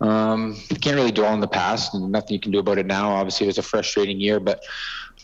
Um, 0.00 0.56
you 0.70 0.76
can't 0.76 0.94
really 0.94 1.10
dwell 1.10 1.32
on 1.32 1.40
the 1.40 1.48
past, 1.48 1.92
and 1.92 2.12
nothing 2.12 2.34
you 2.34 2.38
can 2.38 2.52
do 2.52 2.60
about 2.60 2.78
it 2.78 2.86
now. 2.86 3.10
Obviously, 3.10 3.46
it 3.46 3.48
was 3.48 3.58
a 3.58 3.62
frustrating 3.62 4.20
year, 4.20 4.38
but 4.38 4.62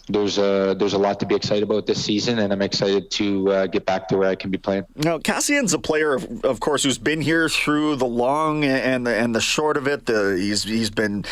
there's 0.08 0.38
a 0.38 0.75
there's 0.78 0.92
a 0.92 0.99
lot 0.99 1.20
to 1.20 1.26
be 1.26 1.34
excited 1.34 1.62
about 1.62 1.87
this 1.87 2.04
season, 2.04 2.38
and 2.38 2.52
I'm 2.52 2.62
excited 2.62 3.11
to 3.12 3.50
uh, 3.50 3.66
get 3.66 3.87
back 3.87 4.08
to 4.08 4.16
where 4.16 4.28
I 4.28 4.34
can 4.34 4.50
be 4.50 4.58
playing. 4.58 4.84
Now, 4.96 5.18
Kassian's 5.18 5.73
a 5.73 5.78
player, 5.78 6.14
of, 6.14 6.44
of 6.44 6.61
course, 6.61 6.82
who's 6.82 6.99
been 6.99 7.20
here 7.20 7.49
through 7.49 7.96
the 7.96 8.06
long 8.06 8.64
and 8.64 9.06
the 9.06 9.14
and 9.14 9.34
the 9.34 9.40
short 9.40 9.76
of 9.76 9.87
it. 9.87 10.06
The, 10.06 10.37
he's 10.38 10.64
he's 10.64 10.90
been. 10.90 11.25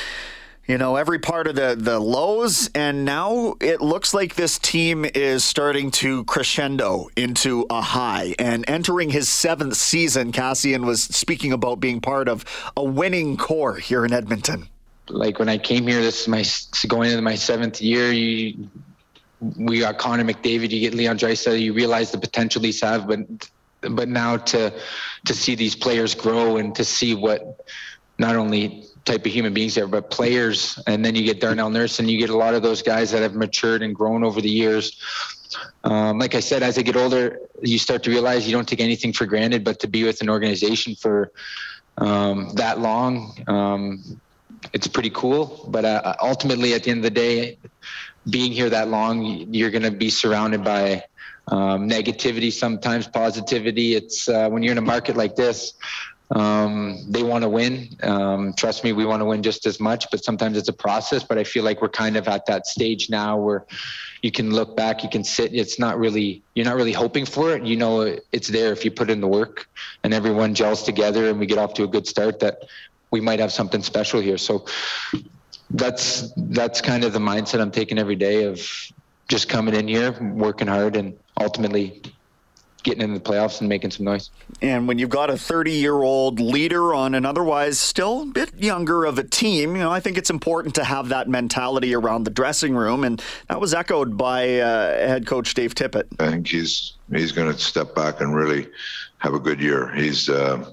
You 0.65 0.79
know, 0.79 0.95
every 0.95 1.19
part 1.19 1.49
of 1.49 1.57
the, 1.57 1.75
the 1.77 1.99
lows, 1.99 2.71
and 2.73 3.05
now 3.05 3.57
it 3.61 3.81
looks 3.81 4.15
like 4.15 4.37
this 4.37 4.61
team 4.61 5.05
is 5.05 5.43
starting 5.43 5.91
to 5.91 6.23
crescendo 6.25 7.09
into 7.17 7.67
a 7.69 7.81
high. 7.81 8.37
And 8.39 8.65
entering 8.69 9.11
his 9.11 9.29
seventh 9.29 9.77
season, 9.77 10.31
Kassian 10.31 10.87
was 10.87 11.03
speaking 11.03 11.53
about 11.53 11.81
being 11.81 12.01
part 12.01 12.29
of 12.29 12.45
a 12.77 12.85
winning 12.85 13.37
core 13.37 13.75
here 13.75 14.05
in 14.05 14.13
Edmonton. 14.13 14.69
Like 15.09 15.39
when 15.39 15.49
I 15.49 15.59
came 15.59 15.87
here, 15.87 16.01
this 16.01 16.23
is 16.23 16.29
my 16.29 16.45
going 16.89 17.11
into 17.11 17.23
my 17.23 17.35
seventh 17.35 17.81
year. 17.81 18.13
You, 18.13 18.69
we 19.41 19.81
got 19.81 19.99
Connor 19.99 20.25
McDavid, 20.25 20.71
you 20.71 20.81
get 20.81 20.95
Leon 20.95 21.19
Draisaitl, 21.19 21.61
you 21.61 21.73
realize 21.73 22.13
the 22.13 22.19
potential 22.19 22.63
these 22.63 22.81
have, 22.81 23.09
but 23.09 23.21
but 23.91 24.09
now 24.09 24.37
to 24.37 24.73
to 25.27 25.35
see 25.35 25.57
these 25.57 25.75
players 25.75 26.15
grow 26.15 26.57
and 26.57 26.75
to 26.77 26.85
see 26.85 27.15
what 27.15 27.67
not 28.19 28.37
only 28.37 28.85
type 29.05 29.27
of 29.27 29.33
human 29.33 29.53
beings 29.53 29.75
there, 29.75 29.89
but 29.89 30.11
players, 30.11 30.81
and 30.87 31.05
then 31.05 31.15
you 31.17 31.25
get 31.25 31.41
Darnell 31.41 31.71
Nurse, 31.71 31.99
and 31.99 32.09
you 32.09 32.19
get 32.19 32.31
a 32.31 32.37
lot 32.37 32.55
of 32.55 32.63
those 32.63 32.83
guys 32.83 33.11
that 33.11 33.23
have 33.23 33.35
matured 33.35 33.83
and 33.83 33.95
grown 33.95 34.23
over 34.23 34.41
the 34.41 34.51
years. 34.51 35.01
Um, 35.85 36.19
like 36.19 36.35
I 36.35 36.41
said, 36.41 36.63
as 36.63 36.79
I 36.79 36.83
get 36.83 36.97
older, 36.97 37.41
you 37.61 37.79
start 37.79 38.03
to 38.05 38.11
realize 38.11 38.47
you 38.47 38.53
don't 38.53 38.69
take 38.69 38.81
anything 38.81 39.13
for 39.13 39.27
granted, 39.27 39.65
but 39.65 39.81
to 39.81 39.89
be 39.89 40.05
with 40.05 40.21
an 40.23 40.31
organization 40.31 40.95
for 40.95 41.33
um, 41.99 42.51
that 42.55 42.79
long, 42.79 43.37
um, 43.49 44.21
it's 44.73 44.87
pretty 44.87 45.11
cool. 45.11 45.67
But 45.69 45.85
uh, 45.85 46.15
ultimately, 46.21 46.75
at 46.75 46.85
the 46.85 46.91
end 46.91 46.99
of 46.99 47.05
the 47.05 47.11
day, 47.11 47.59
being 48.29 48.53
here 48.53 48.71
that 48.71 48.89
long, 48.89 49.25
you're 49.53 49.71
going 49.71 49.83
to 49.83 49.91
be 49.91 50.11
surrounded 50.11 50.63
by 50.65 51.05
um, 51.49 51.89
negativity, 51.89 52.53
sometimes 52.53 53.07
positivity. 53.09 53.95
It's 53.95 54.29
uh, 54.29 54.49
when 54.49 54.63
you're 54.63 54.73
in 54.73 54.79
a 54.79 54.83
market 54.83 55.17
like 55.17 55.35
this, 55.35 55.75
um, 56.35 56.99
they 57.11 57.23
want 57.23 57.43
to 57.43 57.49
win. 57.49 57.89
Um, 58.03 58.55
trust 58.55 58.85
me, 58.85 58.93
we 58.93 59.05
want 59.05 59.21
to 59.21 59.27
win 59.27 59.43
just 59.43 59.67
as 59.67 59.79
much, 59.79 60.07
but 60.11 60.25
sometimes 60.25 60.57
it's 60.57 60.69
a 60.69 60.73
process. 60.73 61.23
But 61.25 61.37
I 61.37 61.45
feel 61.45 61.63
like 61.63 61.83
we're 61.83 61.91
kind 61.91 62.17
of 62.17 62.27
at 62.29 62.47
that 62.47 62.67
stage 62.67 63.11
now 63.11 63.39
where 63.39 63.67
you 64.23 64.31
can 64.31 64.51
look 64.51 64.77
back, 64.77 65.03
you 65.03 65.11
can 65.11 65.25
sit. 65.25 65.53
It's 65.53 65.79
not 65.79 65.99
really, 65.99 66.43
you're 66.55 66.65
not 66.65 66.77
really 66.77 66.93
hoping 66.93 67.27
for 67.27 67.55
it. 67.55 67.65
You 67.65 67.77
know, 67.77 68.17
it's 68.31 68.49
there 68.49 68.73
if 68.73 68.85
you 68.85 68.91
put 68.91 69.11
in 69.11 69.21
the 69.21 69.29
work 69.29 69.69
and 70.05 70.15
everyone 70.15 70.55
gels 70.55 70.85
together 70.85 71.29
and 71.29 71.39
we 71.39 71.47
get 71.47 71.59
off 71.59 71.75
to 71.75 71.83
a 71.83 71.89
good 71.89 72.07
start 72.07 72.41
that 72.41 72.63
we 73.13 73.21
might 73.21 73.39
have 73.39 73.53
something 73.53 73.83
special 73.83 74.21
here. 74.21 74.39
So 74.39 74.65
that's, 75.71 76.33
that's 76.37 76.81
kind 76.81 77.05
of 77.05 77.13
the 77.13 77.21
mindset 77.21 77.61
I'm 77.61 77.71
taking 77.71 77.99
every 77.99 78.17
day 78.17 78.45
of 78.45 78.67
just 79.29 79.49
coming 79.49 79.75
in 79.75 79.87
here, 79.87 80.13
working 80.35 80.67
hard 80.67 80.97
and 80.97 81.17
ultimately 81.39 82.03
getting 82.83 83.03
in 83.03 83.15
the 83.15 83.21
playoffs 83.21 83.61
and 83.61 83.69
making 83.69 83.91
some 83.93 84.05
noise. 84.05 84.31
And 84.61 84.89
when 84.89 84.99
you've 84.99 85.11
got 85.11 85.31
a 85.31 85.37
30 85.37 85.73
year 85.73 85.95
old 85.95 86.41
leader 86.41 86.93
on 86.95 87.15
an 87.15 87.25
otherwise 87.25 87.79
still 87.79 88.23
a 88.23 88.27
bit 88.27 88.55
younger 88.61 89.05
of 89.05 89.19
a 89.19 89.25
team, 89.25 89.77
you 89.77 89.83
know, 89.83 89.91
I 89.91 90.01
think 90.01 90.19
it's 90.19 90.31
important 90.31 90.75
to 90.77 90.85
have 90.85 91.09
that 91.11 91.29
mentality 91.29 91.95
around 91.95 92.25
the 92.25 92.31
dressing 92.31 92.75
room. 92.75 93.05
And 93.05 93.23
that 93.49 93.61
was 93.61 93.73
echoed 93.73 94.17
by 94.17 94.59
uh, 94.59 95.07
head 95.07 95.27
coach 95.27 95.55
Dave 95.55 95.75
Tippett. 95.75 96.05
I 96.19 96.31
think 96.31 96.49
he's 96.49 96.95
he's 97.11 97.31
going 97.31 97.53
to 97.53 97.59
step 97.59 97.95
back 97.95 98.21
and 98.21 98.35
really 98.35 98.67
have 99.19 99.35
a 99.35 99.41
good 99.41 99.61
year. 99.61 99.95
He's 99.95 100.29
uh, 100.29 100.73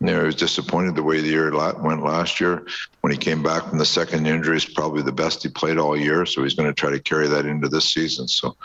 you 0.00 0.06
know, 0.06 0.20
he 0.20 0.26
was 0.26 0.34
disappointed 0.34 0.96
the 0.96 1.02
way 1.02 1.20
the 1.20 1.28
year 1.28 1.52
went 1.78 2.04
last 2.04 2.40
year. 2.40 2.66
When 3.00 3.12
he 3.12 3.18
came 3.18 3.42
back 3.42 3.68
from 3.68 3.78
the 3.78 3.86
second 3.86 4.26
injury, 4.26 4.56
it's 4.56 4.64
probably 4.64 5.02
the 5.02 5.12
best 5.12 5.42
he 5.42 5.48
played 5.48 5.78
all 5.78 5.96
year. 5.96 6.26
So 6.26 6.42
he's 6.42 6.54
going 6.54 6.68
to 6.68 6.74
try 6.74 6.90
to 6.90 7.00
carry 7.00 7.28
that 7.28 7.46
into 7.46 7.68
this 7.68 7.92
season. 7.92 8.28
So 8.28 8.56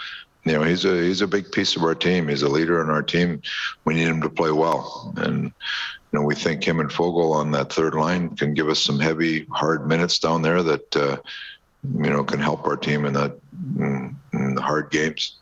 you 0.45 0.53
know 0.53 0.63
he's 0.63 0.85
a 0.85 1.03
he's 1.03 1.21
a 1.21 1.27
big 1.27 1.51
piece 1.51 1.75
of 1.75 1.83
our 1.83 1.95
team. 1.95 2.27
He's 2.27 2.43
a 2.43 2.49
leader 2.49 2.81
in 2.81 2.89
our 2.89 3.03
team. 3.03 3.41
We 3.85 3.95
need 3.95 4.07
him 4.07 4.21
to 4.21 4.29
play 4.29 4.51
well, 4.51 5.13
and 5.17 5.43
you 5.43 5.51
know 6.13 6.21
we 6.21 6.35
think 6.35 6.63
him 6.63 6.79
and 6.79 6.89
Foegele 6.89 7.33
on 7.33 7.51
that 7.51 7.73
third 7.73 7.93
line 7.93 8.35
can 8.35 8.53
give 8.53 8.69
us 8.69 8.81
some 8.81 8.99
heavy, 8.99 9.45
hard 9.45 9.87
minutes 9.87 10.19
down 10.19 10.41
there 10.41 10.63
that 10.63 10.95
uh, 10.95 11.17
you 11.83 12.09
know 12.09 12.23
can 12.23 12.39
help 12.39 12.65
our 12.65 12.77
team 12.77 13.05
in 13.05 13.13
that 13.13 13.37
in 13.77 14.55
the 14.55 14.61
hard 14.61 14.91
games. 14.91 15.37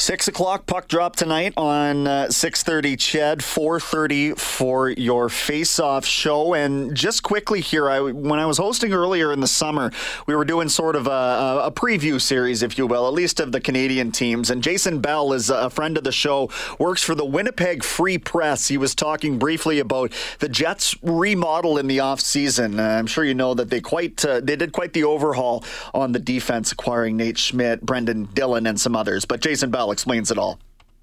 Six 0.00 0.28
o'clock 0.28 0.64
puck 0.66 0.86
drop 0.86 1.16
tonight 1.16 1.54
on 1.56 2.06
uh, 2.06 2.30
six 2.30 2.62
thirty. 2.62 2.96
Ched 2.96 3.42
four 3.42 3.80
thirty 3.80 4.30
for 4.30 4.90
your 4.90 5.28
face-off 5.28 6.06
show. 6.06 6.54
And 6.54 6.94
just 6.94 7.24
quickly 7.24 7.60
here, 7.60 7.90
I 7.90 8.00
when 8.00 8.38
I 8.38 8.46
was 8.46 8.58
hosting 8.58 8.92
earlier 8.92 9.32
in 9.32 9.40
the 9.40 9.48
summer, 9.48 9.90
we 10.28 10.36
were 10.36 10.44
doing 10.44 10.68
sort 10.68 10.94
of 10.94 11.08
a, 11.08 11.62
a 11.64 11.72
preview 11.72 12.20
series, 12.20 12.62
if 12.62 12.78
you 12.78 12.86
will, 12.86 13.08
at 13.08 13.12
least 13.12 13.40
of 13.40 13.50
the 13.50 13.60
Canadian 13.60 14.12
teams. 14.12 14.50
And 14.50 14.62
Jason 14.62 15.00
Bell 15.00 15.32
is 15.32 15.50
a 15.50 15.68
friend 15.68 15.98
of 15.98 16.04
the 16.04 16.12
show, 16.12 16.48
works 16.78 17.02
for 17.02 17.16
the 17.16 17.24
Winnipeg 17.26 17.82
Free 17.82 18.18
Press. 18.18 18.68
He 18.68 18.78
was 18.78 18.94
talking 18.94 19.36
briefly 19.36 19.80
about 19.80 20.12
the 20.38 20.48
Jets 20.48 20.94
remodel 21.02 21.76
in 21.76 21.88
the 21.88 21.98
off 21.98 22.20
season. 22.20 22.78
Uh, 22.78 22.84
I'm 22.84 23.08
sure 23.08 23.24
you 23.24 23.34
know 23.34 23.52
that 23.54 23.68
they 23.68 23.80
quite 23.80 24.24
uh, 24.24 24.38
they 24.38 24.54
did 24.54 24.70
quite 24.70 24.92
the 24.92 25.02
overhaul 25.02 25.64
on 25.92 26.12
the 26.12 26.20
defense, 26.20 26.70
acquiring 26.70 27.16
Nate 27.16 27.36
Schmidt, 27.36 27.80
Brendan 27.80 28.26
Dillon, 28.32 28.64
and 28.64 28.80
some 28.80 28.94
others. 28.94 29.24
But 29.24 29.40
Jason 29.40 29.72
Bell 29.72 29.87
explains 29.92 30.30
it 30.30 30.38
all. 30.38 30.58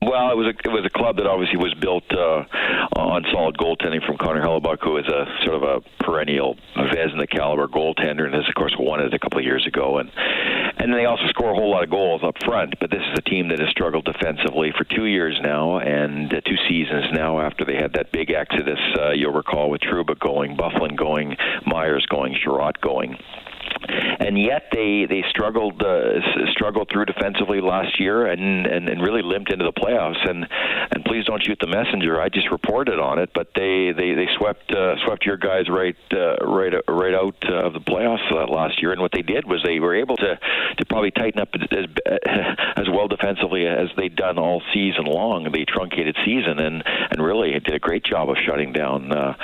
Well, 0.06 0.30
it 0.30 0.38
was 0.38 0.54
a 0.54 0.56
it 0.68 0.72
was 0.72 0.86
a 0.86 0.90
club 0.90 1.18
that 1.18 1.26
obviously 1.26 1.58
was 1.58 1.74
built 1.82 2.04
uh, 2.14 2.46
on 3.00 3.26
solid 3.32 3.58
goaltending 3.58 4.06
from 4.06 4.18
Connor 4.18 4.44
Hellebuyck, 4.44 4.84
who 4.84 4.98
is 4.98 5.08
a 5.08 5.26
sort 5.44 5.56
of 5.56 5.64
a 5.64 6.04
perennial 6.04 6.58
Vezina 6.78 7.28
caliber 7.28 7.68
goaltender, 7.68 8.26
and 8.26 8.36
has 8.36 8.48
of 8.48 8.54
course 8.54 8.76
won 8.78 9.00
it 9.00 9.14
a 9.16 9.20
couple 9.20 9.40
of 9.40 9.46
years 9.46 9.66
ago. 9.66 9.98
And 9.98 10.12
and 10.78 10.94
they 10.94 11.06
also 11.06 11.26
score 11.30 11.52
a 11.52 11.56
whole 11.56 11.72
lot 11.72 11.84
of 11.84 11.90
goals 11.90 12.22
up 12.24 12.36
front. 12.44 12.76
But 12.80 12.92
this 12.92 13.02
is 13.02 13.18
a 13.18 13.22
team 13.22 13.48
that 13.50 13.60
has 13.60 13.70
struggled 13.70 14.06
defensively 14.06 14.72
for 14.78 14.84
two 14.84 15.06
years 15.06 15.40
now, 15.42 15.80
and 15.80 16.32
uh, 16.32 16.42
two 16.42 16.58
seasons 16.70 17.06
now 17.12 17.40
after 17.40 17.66
they 17.66 17.76
had 17.76 17.94
that 17.94 18.12
big 18.12 18.30
exodus. 18.30 18.80
Uh, 19.00 19.12
you'll 19.12 19.34
recall 19.34 19.72
with 19.72 19.82
Trouba 19.82 20.20
going, 20.20 20.56
Byfuglien 20.56 20.96
going, 20.96 21.36
Myers 21.66 22.06
going, 22.06 22.36
Chiarot 22.36 22.80
going 22.80 23.18
and 24.20 24.40
yet 24.42 24.70
they 24.72 25.06
they 25.08 25.24
struggled 25.30 25.82
uh, 25.84 26.20
struggled 26.52 26.90
through 26.92 27.06
defensively 27.06 27.62
last 27.62 28.00
year 28.00 28.26
and, 28.26 28.66
and 28.66 28.90
and 28.90 29.02
really 29.02 29.22
limped 29.22 29.52
into 29.52 29.66
the 29.66 29.74
playoffs. 29.74 30.28
And 30.28 30.48
and 30.92 31.06
please 31.06 31.26
don't 31.26 31.44
shoot 31.44 31.58
the 31.60 31.68
messenger. 31.68 32.20
I 32.20 32.30
just 32.30 32.50
reported 32.52 33.00
on 33.00 33.20
it 33.20 33.30
but 33.36 33.50
they 33.54 33.92
they 33.96 34.14
they 34.14 34.28
swept 34.38 34.72
uh, 34.72 34.96
swept 35.06 35.26
your 35.26 35.38
guys 35.38 35.70
right 35.70 35.96
uh, 36.14 36.38
right 36.46 36.74
right 36.88 37.14
out 37.14 37.44
of 37.52 37.74
the 37.74 37.80
playoffs 37.80 38.32
uh, 38.32 38.48
last 38.52 38.82
year. 38.82 38.92
And 38.92 39.02
what 39.02 39.12
they 39.12 39.22
did 39.22 39.46
was 39.46 39.62
they 39.64 39.80
were 39.80 39.96
able 39.96 40.16
to 40.18 40.40
to 40.78 40.86
probably 40.86 41.12
tighten 41.12 41.42
up 41.42 41.50
as 41.54 41.86
as 42.78 42.88
well 42.92 43.08
defensively 43.08 43.68
as 43.68 43.90
they'd 43.98 44.16
done 44.16 44.40
all 44.40 44.62
season 44.74 45.06
long. 45.06 45.52
The 45.52 45.66
truncated 45.66 46.16
season 46.26 46.60
and 46.60 46.84
and 46.86 47.24
really 47.24 47.52
did 47.52 47.74
a 47.74 47.80
great 47.80 48.04
job 48.04 48.30
of 48.30 48.38
shutting 48.46 48.72
down 48.72 49.12
uh, 49.12 49.36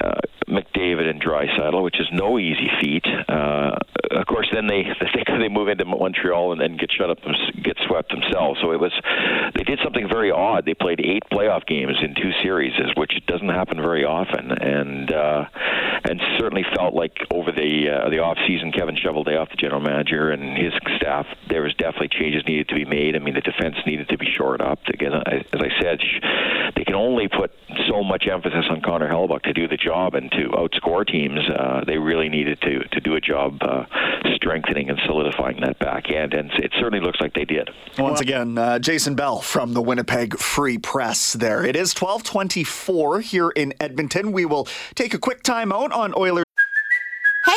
uh, 0.00 0.20
McDavid 0.48 1.08
and 1.08 1.22
Draisaitl 1.22 1.82
which 1.82 2.00
is 2.00 2.06
no 2.12 2.38
easy 2.38 2.70
feat 2.80 3.06
uh, 3.28 3.78
of 4.10 4.26
course, 4.26 4.48
then 4.52 4.66
they 4.66 4.82
they 5.00 5.38
they 5.38 5.48
move 5.48 5.68
into 5.68 5.84
Montreal 5.84 6.52
and 6.52 6.60
then 6.60 6.76
get 6.76 6.90
shut 6.92 7.10
up 7.10 7.18
and 7.24 7.36
get 7.62 7.76
swept 7.86 8.10
themselves. 8.10 8.60
So 8.62 8.72
it 8.72 8.80
was 8.80 8.92
they 9.54 9.64
did 9.64 9.80
something 9.82 10.08
very 10.08 10.30
odd. 10.30 10.64
They 10.64 10.74
played 10.74 11.00
eight 11.00 11.22
playoff 11.32 11.66
games 11.66 11.96
in 12.02 12.14
two 12.14 12.32
series, 12.42 12.72
which 12.96 13.12
doesn't 13.26 13.48
happen 13.48 13.78
very 13.78 14.04
often, 14.04 14.52
and 14.52 15.12
uh, 15.12 15.44
and 16.08 16.20
certainly 16.38 16.64
felt 16.76 16.94
like 16.94 17.18
over 17.32 17.52
the 17.52 17.90
uh, 17.90 18.10
the 18.10 18.18
off 18.18 18.38
season, 18.46 18.72
Kevin 18.72 18.96
Cheveldayoff, 18.96 19.50
the 19.50 19.56
general 19.56 19.80
manager, 19.80 20.30
and 20.30 20.56
his 20.56 20.72
staff, 20.96 21.26
there 21.48 21.62
was 21.62 21.74
definitely 21.74 22.08
changes 22.08 22.42
needed 22.46 22.68
to 22.68 22.74
be 22.74 22.84
made. 22.84 23.16
I 23.16 23.18
mean, 23.18 23.34
the 23.34 23.40
defense 23.40 23.76
needed 23.86 24.08
to 24.08 24.18
be 24.18 24.26
shored 24.26 24.60
up. 24.60 24.80
Again, 24.88 25.12
as 25.14 25.44
I 25.52 25.70
said, 25.80 26.00
they 26.76 26.84
can 26.84 26.94
only 26.94 27.28
put 27.28 27.52
so 27.88 28.02
much 28.02 28.26
emphasis 28.30 28.64
on 28.70 28.80
Connor 28.80 29.08
Hellebuyck 29.08 29.42
to 29.42 29.52
do 29.52 29.68
the 29.68 29.76
job 29.76 30.14
and 30.14 30.30
to 30.32 30.48
outscore 30.50 31.06
teams. 31.06 31.40
Uh, 31.48 31.84
they 31.86 31.98
really 31.98 32.28
needed 32.28 32.60
to 32.62 32.84
to 32.84 33.00
do 33.00 33.14
a 33.16 33.20
job 33.20 33.58
uh, 33.62 33.84
strengthening 34.34 34.90
and 34.90 34.98
solidifying 35.06 35.60
that 35.60 35.78
back 35.78 36.10
end, 36.10 36.34
and 36.34 36.50
it 36.52 36.72
certainly 36.78 37.00
looks 37.00 37.20
like 37.20 37.34
they 37.34 37.44
did. 37.44 37.70
Once 37.98 38.20
again, 38.20 38.58
uh, 38.58 38.78
Jason 38.78 39.14
Bell 39.14 39.40
from 39.40 39.74
the 39.74 39.82
Winnipeg 39.82 40.38
Free 40.38 40.78
Press. 40.78 41.32
There 41.32 41.64
it 41.64 41.76
is, 41.76 41.94
twelve 41.94 42.22
twenty-four 42.22 43.20
here 43.20 43.50
in 43.50 43.74
Edmonton. 43.80 44.32
We 44.32 44.44
will 44.44 44.68
take 44.94 45.14
a 45.14 45.18
quick 45.18 45.42
time 45.42 45.72
out 45.72 45.92
on 45.92 46.14
Oilers. 46.16 46.43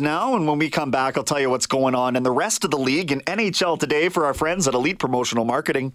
Now, 0.00 0.34
and 0.34 0.48
when 0.48 0.58
we 0.58 0.70
come 0.70 0.90
back, 0.90 1.18
I'll 1.18 1.24
tell 1.24 1.38
you 1.38 1.50
what's 1.50 1.66
going 1.66 1.94
on 1.94 2.16
in 2.16 2.22
the 2.22 2.30
rest 2.30 2.64
of 2.64 2.70
the 2.70 2.78
league 2.78 3.12
and 3.12 3.24
NHL 3.26 3.78
today 3.78 4.08
for 4.08 4.24
our 4.24 4.32
friends 4.32 4.66
at 4.66 4.72
Elite 4.72 4.98
Promotional 4.98 5.44
Marketing. 5.44 5.92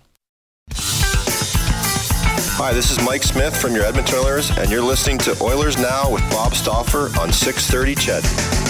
Hi, 2.61 2.71
this 2.71 2.91
is 2.91 3.03
Mike 3.03 3.23
Smith 3.23 3.59
from 3.59 3.73
your 3.73 3.83
Edmonton 3.83 4.19
Oilers, 4.19 4.55
and 4.57 4.69
you're 4.69 4.83
listening 4.83 5.17
to 5.19 5.35
Oilers 5.41 5.77
Now 5.79 6.11
with 6.11 6.21
Bob 6.29 6.53
Stauffer 6.53 7.05
on 7.19 7.33
630 7.33 7.95
Ched. 7.95 8.68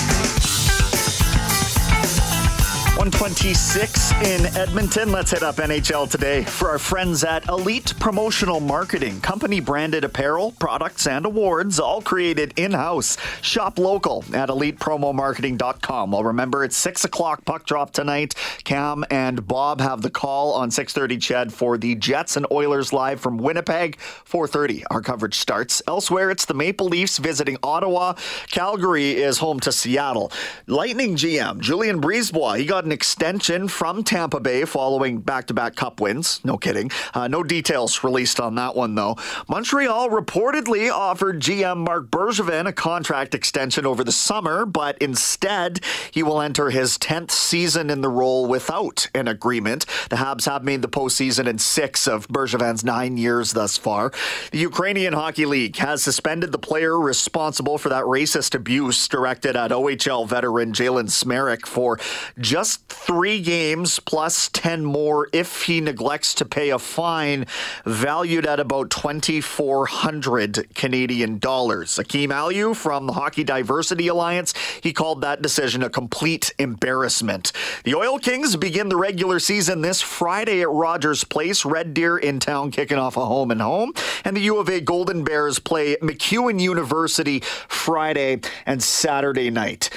126 3.12 4.12
in 4.22 4.46
Edmonton. 4.56 5.12
Let's 5.12 5.32
hit 5.32 5.42
up 5.42 5.56
NHL 5.56 6.12
today 6.12 6.44
for 6.44 6.70
our 6.70 6.78
friends 6.78 7.24
at 7.24 7.48
Elite 7.50 7.96
Promotional 8.00 8.60
Marketing. 8.60 9.20
Company 9.22 9.60
branded 9.60 10.04
apparel, 10.04 10.52
products, 10.60 11.08
and 11.08 11.26
awards, 11.26 11.80
all 11.80 12.04
created 12.04 12.54
in 12.56 12.72
house. 12.72 13.18
Shop 13.42 13.80
local 13.80 14.24
at 14.32 14.50
elitepromomarketing.com. 14.50 16.12
Well, 16.12 16.24
remember, 16.24 16.64
it's 16.64 16.78
6 16.78 17.04
o'clock 17.06 17.44
puck 17.46 17.66
drop 17.66 17.92
tonight. 17.94 18.36
Cam 18.64 19.04
and 19.10 19.48
Bob 19.48 19.82
have 19.82 20.04
the 20.04 20.12
call 20.12 20.54
on 20.54 20.70
630 20.70 21.18
CHED 21.18 21.52
for 21.52 21.80
the 21.80 21.96
Jets 21.96 22.38
and 22.38 22.46
Oilers 22.52 22.94
live 22.94 23.20
from 23.20 23.40
Winnipeg. 23.40 24.00
430, 24.00 24.86
our 24.92 25.02
coverage 25.02 25.36
starts. 25.36 25.82
Elsewhere, 25.88 26.30
it's 26.30 26.46
the 26.46 26.54
Maple 26.54 26.86
Leafs 26.86 27.18
visiting 27.18 27.58
Ottawa. 27.64 28.14
Calgary 28.52 29.14
is 29.14 29.40
home 29.40 29.60
to 29.62 29.72
Seattle. 29.72 30.32
Lightning 30.68 31.16
GM 31.16 31.60
Julien 31.60 32.00
Brisebois, 32.00 32.60
he 32.60 32.66
got 32.66 32.86
an 32.86 32.99
extension 33.00 33.70
from 33.70 34.04
Tampa 34.04 34.42
Bay 34.42 34.66
following 34.66 35.22
back 35.22 35.48
to 35.48 35.54
back 35.54 35.78
cup 35.78 36.02
wins. 36.02 36.42
No 36.44 36.58
kidding. 36.58 36.92
Uh, 37.14 37.30
no 37.30 37.44
details 37.44 38.04
released 38.04 38.42
on 38.42 38.56
that 38.56 38.76
one, 38.76 38.94
though. 38.96 39.16
Montreal 39.48 40.10
reportedly 40.10 40.92
offered 40.92 41.40
GM 41.40 41.78
Marc 41.78 42.08
Bergevin 42.10 42.68
a 42.68 42.74
contract 42.74 43.34
extension 43.34 43.86
over 43.86 44.04
the 44.04 44.12
summer, 44.12 44.66
but 44.66 44.98
instead, 44.98 45.80
he 46.12 46.24
will 46.24 46.42
enter 46.42 46.72
his 46.72 46.98
10th 46.98 47.32
season 47.32 47.90
in 47.90 48.02
the 48.02 48.10
role 48.10 48.46
without 48.48 49.08
an 49.16 49.30
agreement. 49.30 49.86
The 50.10 50.18
Habs 50.18 50.44
have 50.44 50.66
made 50.66 50.82
the 50.82 50.90
postseason 50.90 51.48
in 51.48 51.58
six 51.58 52.06
of 52.06 52.28
Bergevin's 52.28 52.84
nine 52.84 53.16
years 53.16 53.54
thus 53.54 53.78
far. 53.78 54.12
The 54.52 54.58
Ukrainian 54.58 55.14
Hockey 55.14 55.46
League 55.46 55.78
has 55.78 56.04
suspended 56.04 56.52
the 56.52 56.60
player 56.60 57.00
responsible 57.00 57.78
for 57.78 57.88
that 57.88 58.04
racist 58.04 58.54
abuse 58.56 59.08
directed 59.08 59.56
at 59.56 59.72
OHL 59.72 60.28
veteran 60.28 60.74
Jalen 60.74 61.08
Smereck 61.08 61.66
for 61.66 61.98
just 62.38 62.89
three 62.90 63.42
games 63.42 64.00
plus 64.00 64.50
10 64.50 64.84
more 64.86 65.30
if 65.32 65.64
he 65.64 65.82
neglects 65.82 66.34
to 66.36 66.46
pay 66.46 66.70
a 66.70 66.80
fine 66.80 67.46
valued 67.86 68.46
at 68.46 68.60
about 68.60 68.90
2,400 68.90 70.74
Canadian 70.76 71.40
dollars. 71.40 71.98
Akim 72.00 72.32
Aliu 72.32 72.76
from 72.76 73.08
the 73.08 73.14
Hockey 73.14 73.44
Diversity 73.44 74.08
Alliance, 74.08 74.54
he 74.82 74.94
called 74.94 75.22
that 75.22 75.42
decision 75.42 75.84
a 75.84 75.90
complete 75.90 76.54
embarrassment. 76.60 77.52
The 77.84 77.96
Oil 77.96 78.20
Kings 78.20 78.56
begin 78.56 78.90
the 78.90 78.98
regular 78.98 79.40
season 79.40 79.82
this 79.82 80.02
Friday 80.02 80.62
at 80.62 80.70
Rogers 80.70 81.24
Place, 81.24 81.66
Red 81.66 81.94
Deer 81.94 82.18
in 82.18 82.40
town 82.40 82.72
kicking 82.72 82.98
off 82.98 83.18
a 83.18 83.26
home 83.26 83.52
and 83.52 83.62
home, 83.62 83.94
and 84.26 84.36
the 84.36 84.42
U 84.42 84.58
of 84.58 84.70
A 84.70 84.82
Golden 84.82 85.24
Bears 85.24 85.60
play 85.60 85.96
MacEwan 85.98 86.60
University 86.60 87.40
Friday 87.40 88.42
and 88.66 88.82
Saturday 88.82 89.50
night. 89.50 89.90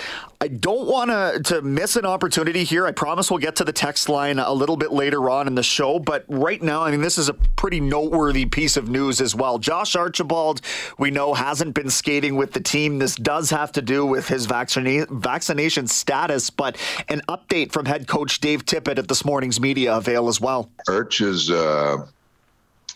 I 0.42 0.48
don't 0.48 0.88
want 0.88 1.44
to 1.46 1.62
miss 1.62 1.94
an 1.94 2.04
opportunity 2.04 2.64
here. 2.64 2.84
I 2.84 2.90
promise 2.90 3.30
we'll 3.30 3.38
get 3.38 3.54
to 3.56 3.64
the 3.64 3.72
text 3.72 4.08
line 4.08 4.40
a 4.40 4.52
little 4.52 4.76
bit 4.76 4.90
later 4.90 5.30
on 5.30 5.46
in 5.46 5.54
the 5.54 5.62
show, 5.62 6.00
but 6.00 6.24
right 6.26 6.60
now, 6.60 6.82
I 6.82 6.90
mean, 6.90 7.00
this 7.00 7.16
is 7.16 7.28
a 7.28 7.34
pretty 7.34 7.78
noteworthy 7.78 8.46
piece 8.46 8.76
of 8.76 8.88
news 8.88 9.20
as 9.20 9.36
well. 9.36 9.60
Josh 9.60 9.94
Archibald, 9.94 10.60
we 10.98 11.12
know, 11.12 11.32
hasn't 11.32 11.76
been 11.76 11.88
skating 11.88 12.34
with 12.34 12.54
the 12.54 12.60
team. 12.60 12.98
This 12.98 13.14
does 13.14 13.50
have 13.50 13.70
to 13.70 13.82
do 13.82 14.04
with 14.04 14.26
his 14.26 14.48
vaccina- 14.48 15.08
vaccination 15.10 15.86
status, 15.86 16.50
but 16.50 16.76
an 17.08 17.22
update 17.28 17.70
from 17.70 17.86
head 17.86 18.08
coach 18.08 18.40
Dave 18.40 18.66
Tippett 18.66 18.98
at 18.98 19.06
this 19.06 19.24
morning's 19.24 19.60
media 19.60 19.94
avail 19.94 20.26
as 20.26 20.40
well. 20.40 20.68
Arch 20.88 21.20
is 21.20 21.52
uh, 21.52 22.04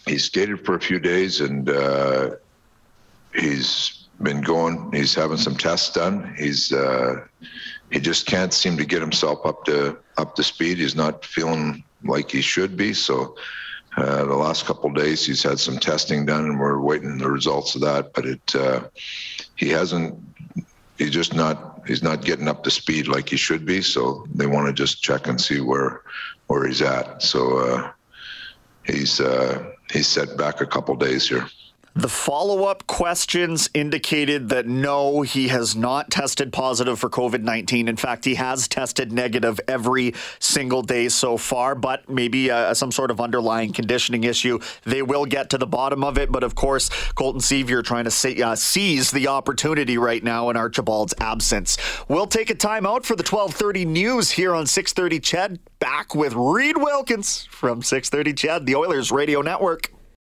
he 0.04 0.18
skated 0.18 0.66
for 0.66 0.74
a 0.74 0.80
few 0.80 0.98
days 0.98 1.40
and 1.40 1.70
uh, 1.70 2.30
he's 3.36 4.05
been 4.22 4.40
going. 4.40 4.90
He's 4.92 5.14
having 5.14 5.36
some 5.36 5.56
tests 5.56 5.92
done. 5.92 6.34
He's 6.38 6.72
uh, 6.72 7.24
he 7.90 8.00
just 8.00 8.26
can't 8.26 8.52
seem 8.52 8.76
to 8.76 8.84
get 8.84 9.00
himself 9.00 9.44
up 9.44 9.64
to 9.66 9.98
up 10.16 10.34
to 10.36 10.42
speed. 10.42 10.78
He's 10.78 10.96
not 10.96 11.24
feeling 11.24 11.84
like 12.04 12.30
he 12.30 12.40
should 12.40 12.76
be. 12.76 12.94
So 12.94 13.36
uh, 13.96 14.24
the 14.24 14.36
last 14.36 14.66
couple 14.66 14.90
days, 14.90 15.24
he's 15.24 15.42
had 15.42 15.58
some 15.58 15.78
testing 15.78 16.26
done, 16.26 16.44
and 16.44 16.60
we're 16.60 16.80
waiting 16.80 17.18
the 17.18 17.30
results 17.30 17.74
of 17.74 17.80
that. 17.82 18.12
But 18.12 18.26
it 18.26 18.54
uh, 18.54 18.84
he 19.56 19.68
hasn't. 19.68 20.18
He's 20.98 21.10
just 21.10 21.34
not. 21.34 21.82
He's 21.86 22.02
not 22.02 22.24
getting 22.24 22.48
up 22.48 22.64
to 22.64 22.70
speed 22.70 23.08
like 23.08 23.28
he 23.28 23.36
should 23.36 23.64
be. 23.64 23.82
So 23.82 24.26
they 24.34 24.46
want 24.46 24.66
to 24.66 24.72
just 24.72 25.02
check 25.02 25.26
and 25.28 25.40
see 25.40 25.60
where 25.60 26.02
where 26.46 26.66
he's 26.66 26.82
at. 26.82 27.22
So 27.22 27.58
uh, 27.58 27.92
he's 28.84 29.20
uh, 29.20 29.72
he's 29.90 30.08
set 30.08 30.36
back 30.36 30.60
a 30.60 30.66
couple 30.66 30.94
days 30.96 31.28
here. 31.28 31.46
The 31.96 32.08
follow 32.10 32.64
up 32.64 32.86
questions 32.86 33.70
indicated 33.72 34.50
that 34.50 34.66
no, 34.66 35.22
he 35.22 35.48
has 35.48 35.74
not 35.74 36.10
tested 36.10 36.52
positive 36.52 36.98
for 36.98 37.08
COVID 37.08 37.40
19. 37.40 37.88
In 37.88 37.96
fact, 37.96 38.26
he 38.26 38.34
has 38.34 38.68
tested 38.68 39.12
negative 39.12 39.58
every 39.66 40.12
single 40.38 40.82
day 40.82 41.08
so 41.08 41.38
far, 41.38 41.74
but 41.74 42.06
maybe 42.06 42.50
uh, 42.50 42.74
some 42.74 42.92
sort 42.92 43.10
of 43.10 43.18
underlying 43.18 43.72
conditioning 43.72 44.24
issue. 44.24 44.58
They 44.84 45.00
will 45.00 45.24
get 45.24 45.48
to 45.50 45.58
the 45.58 45.66
bottom 45.66 46.04
of 46.04 46.18
it. 46.18 46.30
But 46.30 46.42
of 46.42 46.54
course, 46.54 46.90
Colton 47.14 47.40
Sceviour 47.40 47.82
trying 47.82 48.04
to 48.04 48.10
say, 48.10 48.42
uh, 48.42 48.56
seize 48.56 49.10
the 49.10 49.28
opportunity 49.28 49.96
right 49.96 50.22
now 50.22 50.50
in 50.50 50.56
Archibald's 50.58 51.14
absence. 51.18 51.78
We'll 52.08 52.26
take 52.26 52.50
a 52.50 52.54
timeout 52.54 53.06
for 53.06 53.16
the 53.16 53.22
1230 53.22 53.86
news 53.86 54.32
here 54.32 54.54
on 54.54 54.66
630 54.66 55.18
CHED. 55.20 55.60
Back 55.78 56.14
with 56.14 56.34
Reed 56.34 56.76
Wilkins 56.76 57.48
from 57.50 57.82
630 57.82 58.34
CHED, 58.34 58.66
the 58.66 58.74
Oilers 58.74 59.10
Radio 59.10 59.40
Network. 59.40 59.95